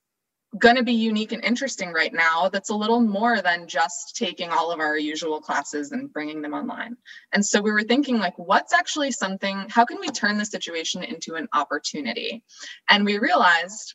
going 0.58 0.74
to 0.74 0.82
be 0.82 0.94
unique 0.94 1.30
and 1.30 1.44
interesting 1.44 1.92
right 1.92 2.12
now 2.12 2.48
that's 2.48 2.70
a 2.70 2.74
little 2.74 3.00
more 3.00 3.40
than 3.40 3.68
just 3.68 4.16
taking 4.16 4.50
all 4.50 4.72
of 4.72 4.80
our 4.80 4.98
usual 4.98 5.40
classes 5.40 5.92
and 5.92 6.12
bringing 6.12 6.42
them 6.42 6.54
online. 6.54 6.96
And 7.32 7.44
so 7.44 7.60
we 7.60 7.70
were 7.70 7.84
thinking 7.84 8.18
like 8.18 8.36
what's 8.36 8.72
actually 8.72 9.12
something 9.12 9.66
how 9.68 9.84
can 9.84 10.00
we 10.00 10.08
turn 10.08 10.38
the 10.38 10.44
situation 10.44 11.04
into 11.04 11.36
an 11.36 11.46
opportunity? 11.52 12.42
And 12.88 13.04
we 13.04 13.18
realized 13.18 13.94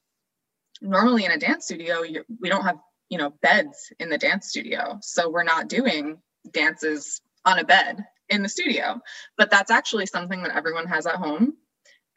normally 0.81 1.25
in 1.25 1.31
a 1.31 1.37
dance 1.37 1.65
studio 1.65 2.03
we 2.39 2.47
don't 2.47 2.63
have, 2.63 2.77
you 3.09 3.17
know, 3.17 3.31
beds 3.41 3.91
in 3.99 4.09
the 4.09 4.17
dance 4.17 4.47
studio. 4.47 4.97
So 5.01 5.29
we're 5.29 5.43
not 5.43 5.67
doing 5.67 6.19
dances 6.51 7.19
on 7.43 7.59
a 7.59 7.65
bed 7.65 8.05
in 8.29 8.43
the 8.43 8.49
studio. 8.49 9.01
But 9.37 9.51
that's 9.51 9.71
actually 9.71 10.05
something 10.05 10.41
that 10.43 10.55
everyone 10.55 10.87
has 10.87 11.05
at 11.05 11.15
home 11.15 11.57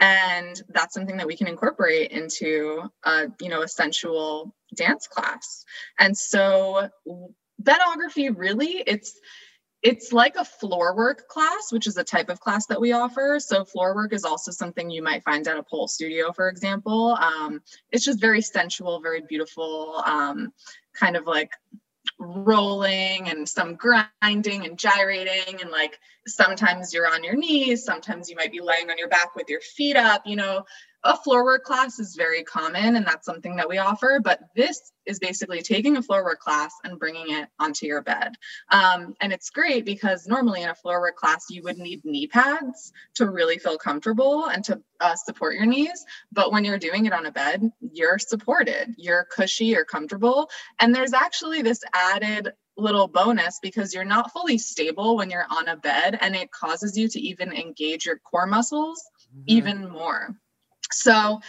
and 0.00 0.62
that's 0.68 0.94
something 0.94 1.16
that 1.16 1.26
we 1.26 1.36
can 1.36 1.48
incorporate 1.48 2.10
into 2.12 2.82
a 3.04 3.26
you 3.40 3.48
know 3.48 3.62
a 3.62 3.68
sensual 3.68 4.54
dance 4.74 5.06
class. 5.06 5.64
And 5.98 6.16
so 6.16 6.88
bedography 7.58 8.30
really 8.30 8.82
it's 8.86 9.18
it's 9.82 10.12
like 10.12 10.36
a 10.36 10.44
floor 10.44 10.94
work 10.96 11.28
class 11.28 11.72
which 11.72 11.86
is 11.86 11.96
a 11.96 12.04
type 12.04 12.28
of 12.28 12.40
class 12.40 12.66
that 12.66 12.80
we 12.80 12.92
offer. 12.92 13.38
So 13.40 13.64
floor 13.64 13.94
work 13.94 14.12
is 14.12 14.24
also 14.24 14.50
something 14.52 14.90
you 14.90 15.02
might 15.02 15.24
find 15.24 15.46
at 15.48 15.58
a 15.58 15.62
pole 15.62 15.88
studio 15.88 16.32
for 16.32 16.48
example. 16.48 17.18
Um, 17.20 17.60
it's 17.90 18.04
just 18.04 18.20
very 18.20 18.40
sensual 18.40 19.00
very 19.00 19.22
beautiful 19.28 20.02
um, 20.06 20.52
kind 20.94 21.16
of 21.16 21.26
like 21.26 21.50
rolling 22.18 23.28
and 23.28 23.48
some 23.48 23.76
grinding 23.76 24.66
and 24.66 24.76
gyrating 24.76 25.60
and 25.60 25.70
like 25.70 25.98
sometimes 26.26 26.92
you're 26.92 27.06
on 27.12 27.22
your 27.22 27.36
knees 27.36 27.84
sometimes 27.84 28.28
you 28.28 28.34
might 28.34 28.50
be 28.50 28.60
laying 28.60 28.90
on 28.90 28.98
your 28.98 29.08
back 29.08 29.36
with 29.36 29.48
your 29.48 29.60
feet 29.60 29.96
up 29.96 30.22
you 30.26 30.34
know 30.34 30.64
a 31.04 31.16
floor 31.16 31.44
work 31.44 31.64
class 31.64 31.98
is 31.98 32.16
very 32.16 32.42
common 32.42 32.96
and 32.96 33.06
that's 33.06 33.24
something 33.24 33.56
that 33.56 33.68
we 33.68 33.78
offer 33.78 34.20
but 34.22 34.40
this 34.56 34.92
is 35.08 35.18
basically 35.18 35.62
taking 35.62 35.96
a 35.96 36.02
floor 36.02 36.22
work 36.22 36.38
class 36.38 36.72
and 36.84 36.98
bringing 36.98 37.30
it 37.30 37.48
onto 37.58 37.86
your 37.86 38.02
bed. 38.02 38.34
Um, 38.70 39.14
and 39.20 39.32
it's 39.32 39.50
great 39.50 39.86
because 39.86 40.26
normally 40.26 40.62
in 40.62 40.68
a 40.68 40.74
floor 40.74 41.00
work 41.00 41.16
class 41.16 41.46
you 41.48 41.62
would 41.62 41.78
need 41.78 42.04
knee 42.04 42.26
pads 42.26 42.92
to 43.14 43.28
really 43.28 43.58
feel 43.58 43.78
comfortable 43.78 44.46
and 44.46 44.62
to 44.64 44.82
uh, 45.00 45.14
support 45.14 45.54
your 45.54 45.66
knees 45.66 46.04
but 46.32 46.52
when 46.52 46.64
you're 46.64 46.78
doing 46.78 47.06
it 47.06 47.12
on 47.12 47.26
a 47.26 47.32
bed 47.32 47.62
you're 47.92 48.18
supported 48.18 48.94
you're 48.98 49.26
cushy 49.30 49.66
you're 49.66 49.84
comfortable 49.84 50.50
and 50.80 50.94
there's 50.94 51.12
actually 51.12 51.62
this 51.62 51.80
added 51.94 52.50
little 52.76 53.06
bonus 53.08 53.60
because 53.62 53.94
you're 53.94 54.04
not 54.04 54.32
fully 54.32 54.58
stable 54.58 55.16
when 55.16 55.30
you're 55.30 55.46
on 55.50 55.68
a 55.68 55.76
bed 55.76 56.18
and 56.20 56.34
it 56.34 56.50
causes 56.50 56.98
you 56.98 57.08
to 57.08 57.20
even 57.20 57.52
engage 57.52 58.06
your 58.06 58.18
core 58.18 58.46
muscles 58.46 59.00
even 59.46 59.88
more 59.88 60.36
so 60.92 61.40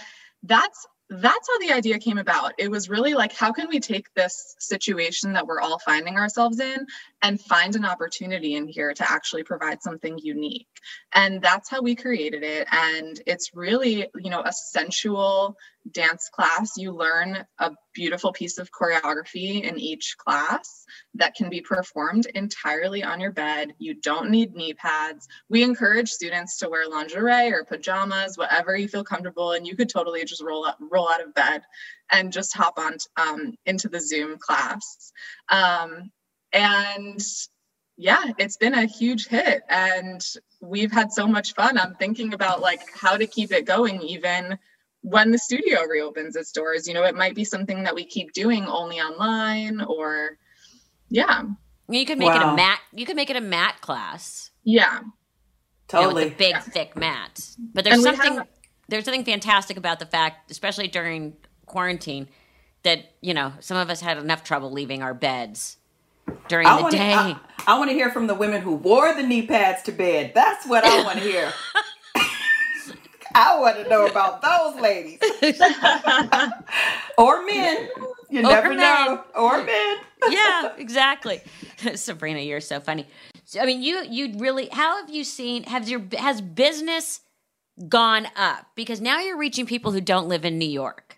that's 0.43 0.85
that's 1.09 1.49
how 1.49 1.59
the 1.59 1.73
idea 1.73 1.97
came 1.97 2.19
about. 2.19 2.53
It 2.59 2.69
was 2.69 2.87
really 2.87 3.15
like 3.15 3.33
how 3.33 3.51
can 3.51 3.67
we 3.67 3.79
take 3.79 4.13
this 4.13 4.55
situation 4.59 5.33
that 5.33 5.47
we're 5.47 5.59
all 5.59 5.79
finding 5.79 6.17
ourselves 6.17 6.59
in 6.59 6.85
and 7.21 7.41
find 7.41 7.75
an 7.75 7.85
opportunity 7.85 8.55
in 8.55 8.67
here 8.67 8.93
to 8.93 9.11
actually 9.11 9.43
provide 9.43 9.81
something 9.81 10.17
unique. 10.17 10.67
And 11.13 11.41
that's 11.41 11.69
how 11.69 11.81
we 11.81 11.95
created 11.95 12.43
it. 12.43 12.67
And 12.71 13.21
it's 13.25 13.51
really 13.53 14.07
you 14.15 14.29
know 14.29 14.41
a 14.41 14.53
sensual 14.53 15.55
dance 15.91 16.29
class. 16.31 16.77
You 16.77 16.91
learn 16.91 17.45
a 17.57 17.71
beautiful 17.93 18.31
piece 18.31 18.57
of 18.57 18.69
choreography 18.71 19.63
in 19.63 19.79
each 19.79 20.15
class 20.17 20.85
that 21.15 21.35
can 21.35 21.49
be 21.49 21.61
performed 21.61 22.27
entirely 22.35 23.03
on 23.03 23.19
your 23.19 23.31
bed. 23.31 23.73
You 23.79 23.95
don't 23.95 24.29
need 24.29 24.53
knee 24.53 24.73
pads. 24.73 25.27
We 25.49 25.63
encourage 25.63 26.09
students 26.09 26.57
to 26.59 26.69
wear 26.69 26.87
lingerie 26.87 27.51
or 27.51 27.65
pajamas 27.65 28.37
whatever 28.37 28.75
you 28.75 28.87
feel 28.87 29.03
comfortable 29.03 29.53
and 29.53 29.65
you 29.65 29.75
could 29.75 29.89
totally 29.89 30.23
just 30.25 30.43
roll 30.43 30.65
up 30.65 30.77
roll 30.79 31.09
out 31.09 31.23
of 31.23 31.33
bed 31.33 31.61
and 32.11 32.31
just 32.31 32.55
hop 32.55 32.77
on 32.77 32.97
um, 33.17 33.55
into 33.65 33.87
the 33.87 33.99
zoom 33.99 34.37
class. 34.37 35.11
Um, 35.49 36.11
and 36.53 37.21
yeah 37.97 38.25
it's 38.37 38.57
been 38.57 38.73
a 38.73 38.85
huge 38.85 39.27
hit 39.27 39.61
and 39.69 40.25
we've 40.61 40.91
had 40.91 41.11
so 41.11 41.27
much 41.27 41.53
fun 41.53 41.77
i'm 41.77 41.95
thinking 41.95 42.33
about 42.33 42.61
like 42.61 42.81
how 42.93 43.15
to 43.17 43.27
keep 43.27 43.51
it 43.51 43.65
going 43.65 44.01
even 44.01 44.57
when 45.01 45.31
the 45.31 45.37
studio 45.37 45.83
reopens 45.83 46.35
its 46.35 46.51
doors 46.51 46.87
you 46.87 46.93
know 46.93 47.03
it 47.03 47.15
might 47.15 47.35
be 47.35 47.43
something 47.43 47.83
that 47.83 47.93
we 47.95 48.03
keep 48.05 48.31
doing 48.33 48.65
only 48.65 48.99
online 48.99 49.81
or 49.81 50.37
yeah 51.09 51.43
You 51.89 52.05
could 52.05 52.17
make 52.19 52.35
it 52.35 52.41
a 52.41 52.53
mat. 52.55 52.79
You 52.93 53.05
could 53.05 53.15
make 53.15 53.29
it 53.29 53.35
a 53.35 53.41
mat 53.41 53.81
class. 53.81 54.51
yeah 54.63 54.99
you 54.99 55.05
know, 55.05 56.03
totally. 56.03 56.25
with 56.25 56.37
the 56.37 56.51
big 56.53 56.61
thick 56.61 56.95
mat. 56.95 57.41
But 57.73 57.83
there's 57.83 57.95
And 57.95 58.03
something 58.03 58.35
have- 58.37 58.47
there's 58.89 59.05
something 59.05 59.23
fantastic 59.25 59.75
about 59.77 59.97
the 59.99 60.05
fact, 60.05 60.51
especially 60.51 60.87
during 60.87 61.35
quarantine, 61.65 62.27
that 62.83 63.05
you 63.21 63.33
know 63.33 63.53
some 63.59 63.75
of 63.77 63.89
us 63.89 64.01
had 64.01 64.17
enough 64.19 64.43
trouble 64.43 64.71
leaving 64.71 65.01
our 65.01 65.13
beds 65.15 65.77
during 66.47 66.67
I 66.67 66.77
the 66.77 66.81
want 66.81 66.91
to. 66.93 66.97
day. 66.97 67.13
I, 67.13 67.39
I 67.67 67.77
want 67.77 67.89
to 67.89 67.93
hear 67.93 68.09
from 68.11 68.27
the 68.27 68.35
women 68.35 68.61
who 68.61 68.75
wore 68.75 69.13
the 69.13 69.23
knee 69.23 69.45
pads 69.45 69.83
to 69.83 69.91
bed. 69.91 70.31
That's 70.33 70.65
what 70.65 70.83
I 70.85 71.03
want 71.03 71.19
to 71.19 71.23
hear. 71.23 71.51
I 73.35 73.59
want 73.59 73.77
to 73.77 73.87
know 73.87 74.07
about 74.07 74.41
those 74.41 74.81
ladies 74.81 75.19
or 77.17 77.45
men. 77.45 77.89
You 78.29 78.41
never 78.41 78.69
men. 78.69 78.77
know. 78.77 79.23
Or 79.35 79.63
men. 79.63 79.97
yeah, 80.29 80.73
exactly. 80.77 81.41
Sabrina, 81.95 82.39
you're 82.39 82.59
so 82.61 82.79
funny. 82.79 83.07
So, 83.45 83.59
I 83.59 83.65
mean, 83.65 83.81
you 83.81 84.03
you 84.09 84.37
really 84.37 84.69
how 84.71 85.01
have 85.01 85.09
you 85.09 85.23
seen 85.23 85.63
has 85.63 85.89
your 85.89 86.01
has 86.17 86.41
business 86.41 87.21
gone 87.87 88.27
up 88.35 88.65
because 88.75 88.99
now 88.99 89.19
you're 89.19 89.37
reaching 89.37 89.65
people 89.65 89.91
who 89.91 90.01
don't 90.01 90.27
live 90.27 90.43
in 90.43 90.57
New 90.57 90.69
York. 90.69 91.08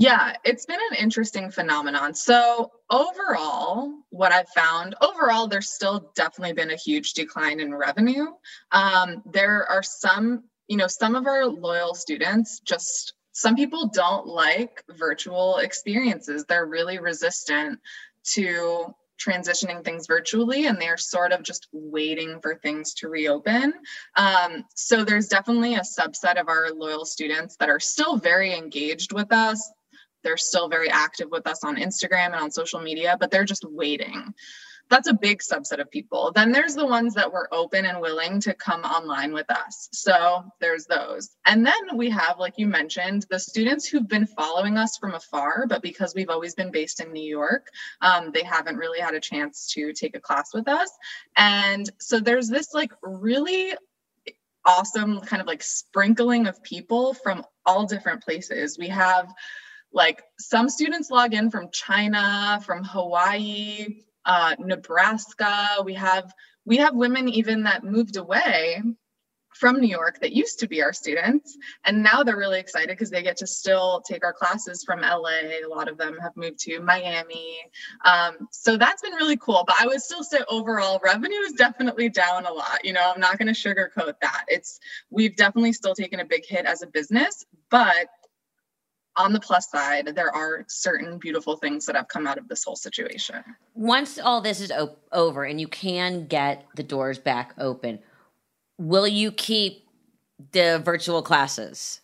Yeah, 0.00 0.34
it's 0.44 0.64
been 0.64 0.78
an 0.92 0.96
interesting 0.96 1.50
phenomenon. 1.50 2.14
So, 2.14 2.70
overall, 2.88 3.92
what 4.10 4.30
I've 4.30 4.48
found, 4.50 4.94
overall, 5.00 5.48
there's 5.48 5.70
still 5.70 6.12
definitely 6.14 6.52
been 6.52 6.70
a 6.70 6.76
huge 6.76 7.14
decline 7.14 7.58
in 7.58 7.74
revenue. 7.74 8.26
Um, 8.70 9.24
there 9.26 9.66
are 9.68 9.82
some, 9.82 10.44
you 10.68 10.76
know, 10.76 10.86
some 10.86 11.16
of 11.16 11.26
our 11.26 11.46
loyal 11.46 11.96
students 11.96 12.60
just, 12.60 13.14
some 13.32 13.56
people 13.56 13.88
don't 13.92 14.24
like 14.24 14.84
virtual 14.88 15.56
experiences. 15.56 16.44
They're 16.44 16.66
really 16.66 17.00
resistant 17.00 17.80
to 18.34 18.94
transitioning 19.18 19.84
things 19.84 20.06
virtually 20.06 20.66
and 20.66 20.80
they're 20.80 20.96
sort 20.96 21.32
of 21.32 21.42
just 21.42 21.66
waiting 21.72 22.40
for 22.40 22.54
things 22.54 22.94
to 22.94 23.08
reopen. 23.08 23.74
Um, 24.14 24.64
so 24.76 25.04
there's 25.04 25.26
definitely 25.26 25.74
a 25.74 25.80
subset 25.80 26.40
of 26.40 26.48
our 26.48 26.70
loyal 26.70 27.04
students 27.04 27.56
that 27.56 27.68
are 27.68 27.80
still 27.80 28.16
very 28.16 28.54
engaged 28.54 29.12
with 29.12 29.32
us. 29.32 29.72
They're 30.22 30.36
still 30.36 30.68
very 30.68 30.90
active 30.90 31.28
with 31.30 31.46
us 31.46 31.64
on 31.64 31.76
Instagram 31.76 32.26
and 32.26 32.36
on 32.36 32.50
social 32.50 32.80
media, 32.80 33.16
but 33.18 33.30
they're 33.30 33.44
just 33.44 33.64
waiting. 33.64 34.34
That's 34.90 35.08
a 35.08 35.14
big 35.14 35.40
subset 35.40 35.80
of 35.80 35.90
people. 35.90 36.32
Then 36.34 36.50
there's 36.50 36.74
the 36.74 36.86
ones 36.86 37.14
that 37.14 37.30
were 37.30 37.48
open 37.52 37.84
and 37.84 38.00
willing 38.00 38.40
to 38.40 38.54
come 38.54 38.82
online 38.82 39.34
with 39.34 39.50
us. 39.50 39.88
So 39.92 40.44
there's 40.60 40.86
those. 40.86 41.36
And 41.44 41.66
then 41.66 41.96
we 41.96 42.08
have, 42.10 42.38
like 42.38 42.54
you 42.56 42.66
mentioned, 42.66 43.26
the 43.30 43.38
students 43.38 43.86
who've 43.86 44.08
been 44.08 44.26
following 44.26 44.78
us 44.78 44.96
from 44.96 45.14
afar, 45.14 45.66
but 45.68 45.82
because 45.82 46.14
we've 46.14 46.30
always 46.30 46.54
been 46.54 46.70
based 46.70 47.00
in 47.00 47.12
New 47.12 47.28
York, 47.28 47.66
um, 48.00 48.30
they 48.32 48.42
haven't 48.42 48.76
really 48.76 49.00
had 49.00 49.14
a 49.14 49.20
chance 49.20 49.70
to 49.74 49.92
take 49.92 50.16
a 50.16 50.20
class 50.20 50.54
with 50.54 50.68
us. 50.68 50.90
And 51.36 51.88
so 51.98 52.18
there's 52.18 52.48
this 52.48 52.72
like 52.72 52.92
really 53.02 53.74
awesome 54.64 55.20
kind 55.20 55.40
of 55.40 55.46
like 55.46 55.62
sprinkling 55.62 56.46
of 56.46 56.62
people 56.62 57.14
from 57.14 57.44
all 57.64 57.86
different 57.86 58.22
places. 58.22 58.78
We 58.78 58.88
have 58.88 59.32
like 59.92 60.22
some 60.38 60.68
students 60.68 61.10
log 61.10 61.34
in 61.34 61.50
from 61.50 61.70
China, 61.72 62.60
from 62.64 62.84
Hawaii, 62.84 64.02
uh, 64.24 64.54
Nebraska. 64.58 65.82
We 65.84 65.94
have 65.94 66.32
we 66.64 66.76
have 66.78 66.94
women 66.94 67.28
even 67.28 67.62
that 67.64 67.84
moved 67.84 68.16
away 68.16 68.82
from 69.58 69.80
New 69.80 69.88
York 69.88 70.20
that 70.20 70.32
used 70.32 70.60
to 70.60 70.68
be 70.68 70.82
our 70.82 70.92
students. 70.92 71.56
And 71.84 72.02
now 72.02 72.22
they're 72.22 72.36
really 72.36 72.60
excited 72.60 72.90
because 72.90 73.10
they 73.10 73.22
get 73.22 73.38
to 73.38 73.46
still 73.46 74.02
take 74.06 74.24
our 74.24 74.32
classes 74.32 74.84
from 74.84 75.00
LA. 75.00 75.40
A 75.64 75.68
lot 75.68 75.88
of 75.88 75.98
them 75.98 76.16
have 76.22 76.36
moved 76.36 76.60
to 76.60 76.80
Miami. 76.80 77.58
Um, 78.04 78.48
so 78.52 78.76
that's 78.76 79.02
been 79.02 79.14
really 79.14 79.36
cool. 79.36 79.64
But 79.66 79.76
I 79.80 79.86
would 79.86 80.00
still 80.00 80.22
say 80.22 80.38
overall 80.48 81.00
revenue 81.02 81.40
is 81.40 81.52
definitely 81.52 82.08
down 82.08 82.46
a 82.46 82.52
lot. 82.52 82.84
You 82.84 82.92
know, 82.92 83.12
I'm 83.12 83.20
not 83.20 83.38
going 83.38 83.52
to 83.52 83.60
sugarcoat 83.60 84.14
that. 84.20 84.44
It's, 84.48 84.78
we've 85.10 85.34
definitely 85.34 85.72
still 85.72 85.94
taken 85.94 86.20
a 86.20 86.24
big 86.24 86.46
hit 86.46 86.64
as 86.64 86.82
a 86.82 86.86
business, 86.86 87.44
but 87.70 88.08
on 89.18 89.32
the 89.32 89.40
plus 89.40 89.70
side, 89.70 90.06
there 90.14 90.34
are 90.34 90.64
certain 90.68 91.18
beautiful 91.18 91.56
things 91.56 91.84
that 91.86 91.96
have 91.96 92.08
come 92.08 92.26
out 92.26 92.38
of 92.38 92.48
this 92.48 92.64
whole 92.64 92.76
situation. 92.76 93.42
Once 93.74 94.18
all 94.18 94.40
this 94.40 94.60
is 94.60 94.70
op- 94.70 95.00
over 95.12 95.44
and 95.44 95.60
you 95.60 95.68
can 95.68 96.26
get 96.26 96.64
the 96.76 96.82
doors 96.82 97.18
back 97.18 97.52
open, 97.58 97.98
will 98.78 99.08
you 99.08 99.32
keep 99.32 99.88
the 100.52 100.80
virtual 100.84 101.20
classes? 101.20 102.00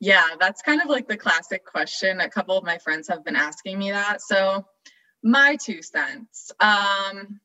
Yeah, 0.00 0.26
that's 0.40 0.60
kind 0.60 0.82
of 0.82 0.88
like 0.88 1.08
the 1.08 1.16
classic 1.16 1.64
question. 1.64 2.20
A 2.20 2.28
couple 2.28 2.58
of 2.58 2.64
my 2.64 2.78
friends 2.78 3.08
have 3.08 3.24
been 3.24 3.36
asking 3.36 3.78
me 3.78 3.90
that. 3.92 4.20
So, 4.20 4.66
my 5.22 5.56
two 5.56 5.80
cents. 5.80 6.52
Um, 6.60 7.40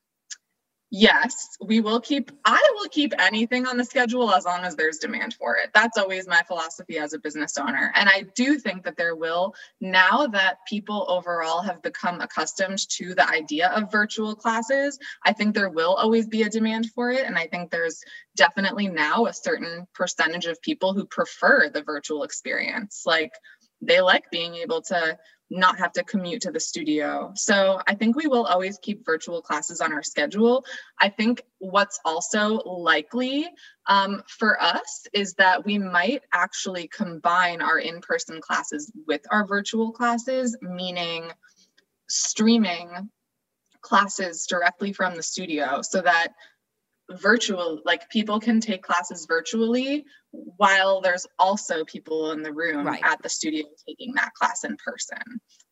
yes, 0.91 1.58
we 1.62 1.81
will 1.81 2.00
keep, 2.00 2.31
I 2.46 2.62
will 2.75 2.89
keep 2.89 3.13
anything 3.19 3.67
on 3.67 3.77
the 3.77 3.86
schedule 3.86 4.31
as 4.31 4.46
long 4.46 4.62
as 4.62 4.75
there's 4.75 4.98
demand 4.98 5.36
for 5.36 5.55
it. 5.55 5.69
That's 5.74 5.98
always 5.98 6.27
my 6.27 6.41
philosophy 6.48 6.98
as 6.98 7.13
a 7.13 7.19
business 7.19 7.58
owner. 7.58 7.91
And 7.96 8.10
I 8.10 8.25
do 8.36 8.58
think 8.58 8.84
that 8.84 8.98
there 8.98 9.15
will, 9.15 9.53
now 9.79 10.27
that 10.27 10.58
people 10.67 11.05
overall 11.08 11.62
have 11.62 11.81
become 11.81 12.22
accustomed 12.22 12.79
to 12.89 13.13
the 13.13 13.27
idea 13.29 13.69
of 13.69 13.91
virtual 13.91 14.36
classes, 14.36 14.98
I 15.24 15.34
think 15.34 15.53
there 15.53 15.69
will 15.69 15.93
always 15.93 16.27
be 16.27 16.43
a 16.43 16.50
demand 16.50 16.89
for 16.96 17.12
it. 17.12 17.25
And 17.25 17.38
I 17.38 17.48
think 17.48 17.69
there's 17.69 18.03
definitely 18.36 18.88
now 18.88 19.25
a 19.25 19.34
certain 19.34 19.86
percentage 19.93 20.46
of 20.46 20.62
people 20.62 20.93
who 20.93 21.05
prefer 21.05 21.69
the 21.69 21.84
virtual 21.84 22.24
experience. 22.24 23.03
Like, 23.05 23.34
they 23.81 24.01
like 24.01 24.29
being 24.31 24.55
able 24.55 24.81
to 24.83 25.17
not 25.50 25.79
have 25.79 25.91
to 25.93 26.03
commute 26.03 26.41
to 26.43 26.51
the 26.51 26.59
studio. 26.59 27.31
So 27.36 27.81
I 27.88 27.95
think 27.95 28.15
we 28.15 28.27
will 28.27 28.45
always 28.45 28.77
keep 28.81 29.05
virtual 29.05 29.41
classes 29.41 29.81
on 29.81 29.91
our 29.91 30.03
schedule. 30.03 30.63
I 31.00 31.09
think 31.09 31.41
what's 31.57 32.00
also 32.05 32.62
likely 32.65 33.50
um, 33.88 34.21
for 34.27 34.62
us 34.62 35.07
is 35.12 35.33
that 35.36 35.65
we 35.65 35.79
might 35.79 36.21
actually 36.33 36.88
combine 36.88 37.62
our 37.62 37.79
in 37.79 38.00
person 38.01 38.39
classes 38.41 38.91
with 39.07 39.21
our 39.31 39.48
virtual 39.48 39.91
classes, 39.91 40.55
meaning 40.62 41.31
streaming 42.07 43.09
classes 43.81 44.45
directly 44.45 44.93
from 44.93 45.15
the 45.15 45.24
studio 45.24 45.81
so 45.81 46.01
that 46.01 46.33
virtual 47.11 47.81
like 47.85 48.09
people 48.09 48.39
can 48.39 48.59
take 48.59 48.83
classes 48.83 49.25
virtually 49.27 50.05
while 50.31 51.01
there's 51.01 51.25
also 51.39 51.83
people 51.85 52.31
in 52.31 52.43
the 52.43 52.53
room 52.53 52.85
right. 52.85 53.01
at 53.03 53.21
the 53.23 53.29
studio 53.29 53.65
taking 53.87 54.13
that 54.13 54.33
class 54.35 54.63
in 54.63 54.77
person 54.77 55.17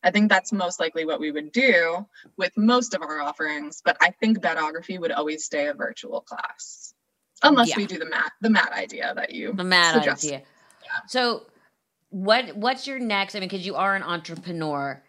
i 0.02 0.10
think 0.10 0.28
that's 0.28 0.52
most 0.52 0.80
likely 0.80 1.04
what 1.04 1.20
we 1.20 1.30
would 1.30 1.52
do 1.52 2.04
with 2.36 2.50
most 2.56 2.94
of 2.94 3.02
our 3.02 3.20
offerings 3.20 3.80
but 3.84 3.96
i 4.00 4.10
think 4.20 4.40
bedography 4.40 4.98
would 4.98 5.12
always 5.12 5.44
stay 5.44 5.68
a 5.68 5.74
virtual 5.74 6.22
class 6.22 6.92
unless 7.42 7.68
yeah. 7.68 7.76
we 7.76 7.86
do 7.86 7.98
the 7.98 8.08
mat 8.08 8.32
the 8.40 8.50
mat 8.50 8.72
idea 8.72 9.12
that 9.14 9.32
you 9.32 9.52
the 9.52 9.64
mat 9.64 9.94
suggest. 9.94 10.24
idea 10.24 10.38
yeah. 10.82 11.00
so 11.06 11.42
what 12.10 12.56
what's 12.56 12.86
your 12.86 12.98
next 12.98 13.36
i 13.36 13.40
mean 13.40 13.48
because 13.48 13.64
you 13.64 13.76
are 13.76 13.94
an 13.94 14.02
entrepreneur 14.02 15.00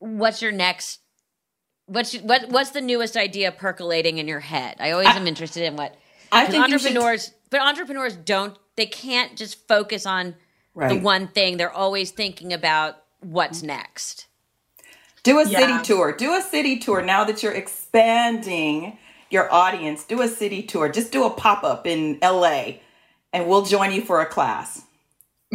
what's 0.00 0.42
your 0.42 0.52
next 0.52 1.00
what's 1.86 2.14
what 2.16 2.48
what's 2.50 2.70
the 2.70 2.80
newest 2.80 3.16
idea 3.16 3.52
percolating 3.52 4.18
in 4.18 4.28
your 4.28 4.40
head? 4.40 4.76
I 4.80 4.92
always 4.92 5.08
I, 5.08 5.16
am 5.16 5.26
interested 5.26 5.64
in 5.64 5.76
what 5.76 5.94
I 6.32 6.46
think 6.46 6.64
entrepreneurs, 6.64 7.24
should... 7.24 7.34
but 7.50 7.60
entrepreneurs 7.60 8.16
don't. 8.16 8.56
They 8.76 8.86
can't 8.86 9.36
just 9.36 9.66
focus 9.68 10.06
on 10.06 10.34
right. 10.74 10.88
the 10.88 10.98
one 10.98 11.28
thing. 11.28 11.56
They're 11.56 11.72
always 11.72 12.10
thinking 12.10 12.52
about 12.52 12.96
what's 13.20 13.62
next. 13.62 14.26
Do 15.22 15.38
a 15.38 15.48
yeah. 15.48 15.58
city 15.58 15.84
tour. 15.84 16.12
Do 16.12 16.34
a 16.34 16.42
city 16.42 16.78
tour 16.78 17.02
now 17.02 17.24
that 17.24 17.42
you're 17.42 17.52
expanding 17.52 18.98
your 19.30 19.52
audience. 19.52 20.04
Do 20.04 20.20
a 20.20 20.28
city 20.28 20.62
tour. 20.62 20.88
Just 20.90 21.12
do 21.12 21.24
a 21.24 21.30
pop 21.30 21.64
up 21.64 21.86
in 21.86 22.18
LA 22.22 22.74
and 23.32 23.48
we'll 23.48 23.64
join 23.64 23.92
you 23.92 24.02
for 24.02 24.20
a 24.20 24.26
class. 24.26 24.82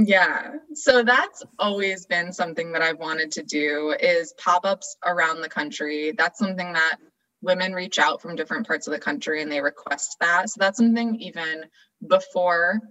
Yeah. 0.06 0.56
So 0.74 1.04
that's 1.04 1.44
always 1.58 2.06
been 2.06 2.32
something 2.32 2.72
that 2.72 2.82
I've 2.82 3.00
wanted 3.00 3.32
to 3.34 3.44
do 3.44 3.96
is 4.00 4.34
pop-ups 4.38 4.98
around 5.06 5.42
the 5.42 5.50
country. 5.50 6.14
That's 6.18 6.40
something 6.40 6.74
that 6.74 6.98
women 7.42 7.74
reach 7.74 8.00
out 8.00 8.22
from 8.22 8.36
different 8.36 8.68
parts 8.68 8.88
of 8.88 8.94
the 8.94 9.00
country 9.00 9.42
and 9.42 9.52
they 9.52 9.62
request 9.62 10.18
that. 10.22 10.50
So 10.50 10.58
that's 10.60 10.78
something 10.78 11.16
even 11.16 11.66
before 12.08 12.82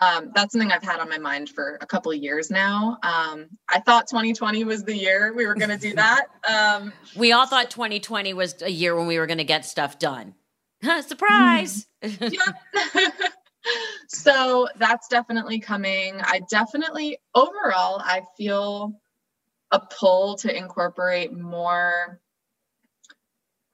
um, 0.00 0.30
that's 0.34 0.52
something 0.52 0.72
I've 0.72 0.82
had 0.82 0.98
on 1.00 1.08
my 1.08 1.18
mind 1.18 1.50
for 1.50 1.78
a 1.80 1.86
couple 1.86 2.10
of 2.10 2.18
years 2.18 2.50
now. 2.50 2.96
Um, 3.02 3.46
I 3.68 3.80
thought 3.80 4.08
2020 4.08 4.64
was 4.64 4.82
the 4.82 4.96
year 4.96 5.34
we 5.34 5.46
were 5.46 5.54
going 5.54 5.70
to 5.70 5.78
do 5.78 5.94
that. 5.94 6.26
Um, 6.50 6.92
we 7.14 7.32
all 7.32 7.46
thought 7.46 7.70
2020 7.70 8.32
was 8.32 8.60
a 8.62 8.70
year 8.70 8.96
when 8.96 9.06
we 9.06 9.18
were 9.18 9.26
going 9.26 9.38
to 9.38 9.44
get 9.44 9.64
stuff 9.64 9.98
done. 9.98 10.34
Surprise! 11.02 11.86
yeah. 12.02 12.52
So 14.08 14.68
that's 14.78 15.08
definitely 15.08 15.60
coming. 15.60 16.20
I 16.22 16.40
definitely, 16.50 17.18
overall, 17.34 18.00
I 18.04 18.22
feel 18.36 19.00
a 19.70 19.80
pull 19.80 20.36
to 20.36 20.56
incorporate 20.56 21.32
more 21.32 22.20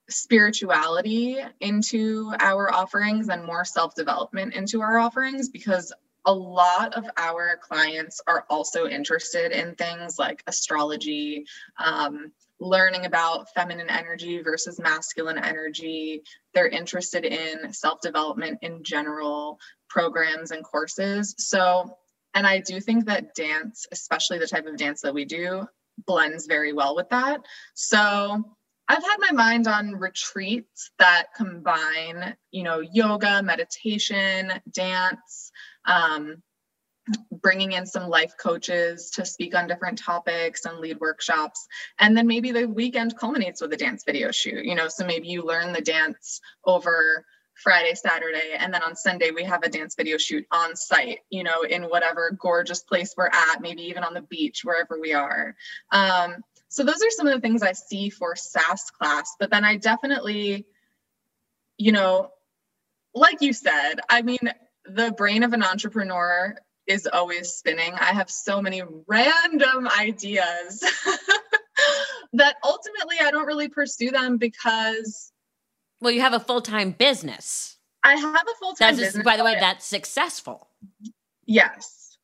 spirituality 0.09 1.39
into 1.61 2.33
our 2.39 2.73
offerings 2.73 3.29
and 3.29 3.45
more 3.45 3.65
self 3.65 3.95
development 3.95 4.55
into 4.55 4.81
our 4.81 4.99
offerings 4.99 5.49
because 5.49 5.93
a 6.27 6.35
lot 6.35 6.95
of 6.95 7.05
our 7.17 7.57
clients 7.63 8.21
are 8.27 8.45
also 8.51 8.87
interested 8.87 9.53
in 9.53 9.77
things 9.77 10.19
like 10.19 10.43
astrology, 10.49 11.47
um, 11.79 12.33
learning 12.59 13.07
about 13.07 13.53
feminine 13.55 13.89
energy 13.89 14.43
versus 14.43 14.81
masculine 14.81 15.39
energy. 15.39 16.23
They're 16.53 16.69
interested 16.69 17.25
in 17.25 17.73
self 17.73 18.01
development 18.01 18.59
in 18.63 18.83
general, 18.83 19.61
programs 19.89 20.51
and 20.51 20.65
courses. 20.65 21.35
So, 21.39 21.97
and 22.35 22.47
I 22.47 22.59
do 22.59 22.81
think 22.81 23.07
that 23.07 23.35
dance, 23.35 23.87
especially 23.93 24.39
the 24.39 24.49
type 24.49 24.67
of 24.67 24.77
dance 24.77 25.01
that 25.03 25.15
we 25.15 25.25
do, 25.25 25.67
blends 26.07 26.47
very 26.47 26.73
well 26.73 26.97
with 26.97 27.09
that. 27.11 27.41
So, 27.75 28.45
I've 28.89 29.03
had 29.03 29.17
my 29.19 29.33
mind 29.33 29.67
on 29.67 29.97
retreats 29.97 30.93
that 30.99 31.35
combine, 31.37 32.37
you 32.53 32.63
know, 32.63 32.81
yoga, 32.81 33.43
meditation, 33.43 34.53
dance, 34.71 35.51
um, 35.87 36.43
bringing 37.31 37.73
in 37.73 37.87
some 37.87 38.09
life 38.09 38.35
coaches 38.37 39.11
to 39.11 39.25
speak 39.25 39.55
on 39.55 39.69
different 39.69 39.99
topics 39.99 40.65
and 40.65 40.79
lead 40.79 40.99
workshops. 41.01 41.67
And 41.99 42.17
then 42.17 42.27
maybe 42.27 42.51
the 42.51 42.67
weekend 42.67 43.17
culminates 43.17 43.61
with 43.61 43.73
a 43.73 43.77
dance 43.77 44.05
video 44.05 44.31
shoot 44.31 44.65
you 44.65 44.75
know 44.75 44.89
so 44.89 45.07
maybe 45.07 45.29
you 45.29 45.43
learn 45.43 45.73
the 45.73 45.81
dance 45.81 46.41
over 46.65 47.25
friday 47.55 47.95
saturday 47.95 48.55
and 48.59 48.73
then 48.73 48.83
on 48.83 48.95
sunday 48.95 49.31
we 49.31 49.43
have 49.45 49.63
a 49.63 49.69
dance 49.69 49.95
video 49.95 50.19
shoot 50.19 50.45
on 50.51 50.77
site 50.77 51.21
you 51.31 51.43
know 51.43 51.63
in 51.63 51.85
whatever 51.85 52.37
gorgeous 52.39 52.81
place 52.81 53.15
we're 53.17 53.27
at 53.27 53.61
maybe 53.61 53.83
even 53.83 54.05
on 54.05 54.15
the 54.15 54.23
beach 54.23 54.63
wherever 54.65 55.01
we 55.01 55.15
are. 55.15 55.55
Um, 55.91 56.37
so 56.69 56.85
those 56.85 57.03
are 57.03 57.11
some 57.11 57.27
of 57.27 57.35
the 57.35 57.41
things 57.41 57.63
i 57.63 57.73
see 57.73 58.11
for 58.11 58.35
sass 58.37 58.91
class 58.91 59.37
but 59.39 59.51
then 59.51 59.65
i 59.65 59.77
definitely 59.77 60.67
you 61.79 61.93
know 61.93 62.31
like 63.15 63.41
you 63.41 63.53
said 63.53 64.01
i 64.11 64.23
mean 64.23 64.51
the 64.89 65.13
brain 65.13 65.43
of 65.43 65.53
an 65.53 65.63
entrepreneur 65.63 66.57
is 66.87 67.09
always 67.13 67.51
spinning. 67.51 67.95
I 67.95 68.13
have 68.13 68.31
so 68.31 68.63
many 68.63 68.83
random 69.07 69.89
ideas 69.99 70.81
that 72.33 72.57
ultimately 72.65 73.17
I 73.21 73.31
don't 73.31 73.47
really 73.47 73.69
pursue 73.69 74.11
them 74.11 74.39
because. 74.39 75.33
Well, 76.01 76.13
you 76.13 76.21
have 76.21 76.35
a 76.35 76.41
full 76.41 76.61
time 76.61 76.93
business. 76.93 77.79
I 78.05 78.15
have 78.15 78.35
a 78.35 78.55
full 78.61 78.75
time 78.75 78.97
business. 78.97 79.25
By 79.25 79.37
the 79.37 79.45
way, 79.45 79.55
oh, 79.57 79.61
that's 79.61 79.85
successful. 79.85 80.69
Yes. 81.45 82.19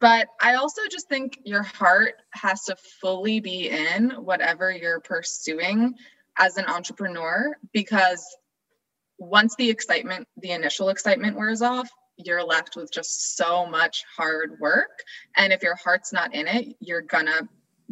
But 0.00 0.28
I 0.40 0.54
also 0.54 0.82
just 0.90 1.08
think 1.08 1.40
your 1.44 1.62
heart 1.62 2.14
has 2.30 2.64
to 2.64 2.76
fully 3.00 3.40
be 3.40 3.68
in 3.68 4.10
whatever 4.10 4.70
you're 4.70 5.00
pursuing 5.00 5.94
as 6.36 6.56
an 6.56 6.66
entrepreneur 6.66 7.56
because 7.72 8.24
once 9.18 9.54
the 9.56 9.68
excitement, 9.68 10.26
the 10.38 10.52
initial 10.52 10.88
excitement 10.88 11.36
wears 11.36 11.62
off, 11.62 11.88
you're 12.16 12.44
left 12.44 12.76
with 12.76 12.90
just 12.92 13.36
so 13.36 13.66
much 13.66 14.04
hard 14.16 14.58
work. 14.60 15.02
And 15.36 15.52
if 15.52 15.62
your 15.62 15.76
heart's 15.76 16.12
not 16.12 16.34
in 16.34 16.46
it, 16.48 16.76
you're 16.80 17.02
gonna 17.02 17.48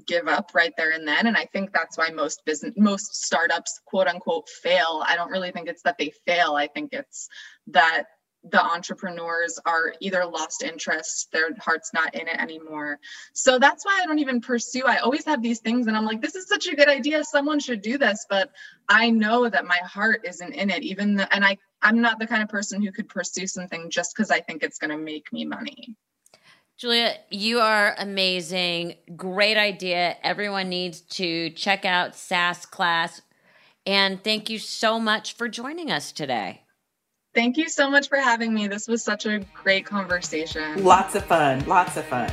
give 0.06 0.28
up 0.28 0.50
right 0.54 0.72
there 0.76 0.90
and 0.90 1.06
then. 1.06 1.26
And 1.26 1.36
I 1.36 1.46
think 1.46 1.72
that's 1.72 1.96
why 1.96 2.10
most 2.10 2.44
business, 2.44 2.74
most 2.76 3.24
startups, 3.24 3.80
quote 3.86 4.06
unquote, 4.06 4.48
fail. 4.48 5.02
I 5.06 5.16
don't 5.16 5.30
really 5.30 5.50
think 5.50 5.68
it's 5.68 5.82
that 5.82 5.96
they 5.98 6.12
fail. 6.26 6.54
I 6.54 6.66
think 6.66 6.92
it's 6.92 7.28
that 7.68 8.04
the 8.50 8.62
entrepreneurs 8.62 9.59
are 9.66 9.94
either 10.00 10.24
lost 10.24 10.62
interest, 10.62 11.30
their 11.32 11.50
heart's 11.59 11.92
not 11.92 12.14
in 12.14 12.28
it 12.28 12.38
anymore. 12.38 12.98
So 13.32 13.59
that's 13.59 13.85
why 13.85 14.00
I 14.02 14.06
don't 14.06 14.18
even 14.18 14.40
pursue. 14.40 14.85
I 14.87 14.98
always 14.98 15.24
have 15.24 15.42
these 15.42 15.61
things 15.61 15.87
and 15.87 15.96
I'm 15.96 16.04
like, 16.04 16.20
this 16.20 16.37
is 16.37 16.48
such 16.48 16.66
a 16.68 16.76
good 16.76 16.88
idea. 16.88 17.24
Someone 17.24 17.59
should 17.59 17.82
do 17.82 17.98
this. 17.98 18.26
But 18.28 18.50
I 18.88 19.11
know 19.11 19.48
that 19.48 19.66
my 19.66 19.78
heart 19.78 20.22
isn't 20.24 20.52
in 20.52 20.70
it. 20.70 20.82
Even 20.82 21.14
the, 21.16 21.35
and 21.35 21.44
I 21.44 21.59
I'm 21.82 22.00
not 22.00 22.18
the 22.18 22.26
kind 22.26 22.42
of 22.42 22.48
person 22.48 22.82
who 22.82 22.90
could 22.90 23.09
pursue 23.09 23.46
something 23.46 23.90
just 23.90 24.14
because 24.14 24.30
I 24.30 24.40
think 24.40 24.62
it's 24.62 24.78
gonna 24.78 24.98
make 24.98 25.32
me 25.32 25.44
money. 25.44 25.94
Julia, 26.76 27.14
you 27.30 27.61
are 27.61 27.94
amazing. 27.98 28.96
Great 29.16 29.56
idea. 29.56 30.16
Everyone 30.22 30.68
needs 30.68 31.00
to 31.00 31.50
check 31.50 31.85
out 31.85 32.14
Sass 32.14 32.66
class. 32.66 33.22
And 33.87 34.22
thank 34.22 34.50
you 34.50 34.59
so 34.59 34.98
much 34.98 35.35
for 35.35 35.48
joining 35.48 35.90
us 35.90 36.12
today. 36.12 36.65
Thank 37.37 37.59
you 37.59 37.68
so 37.68 37.90
much 37.90 38.09
for 38.09 38.16
having 38.16 38.55
me. 38.55 38.66
This 38.66 38.88
was 38.88 39.05
such 39.05 39.27
a 39.27 39.40
great 39.62 39.85
conversation. 39.85 40.83
Lots 40.83 41.14
of 41.14 41.27
fun. 41.27 41.62
Lots 41.66 41.99
of 41.99 42.07
fun. 42.07 42.31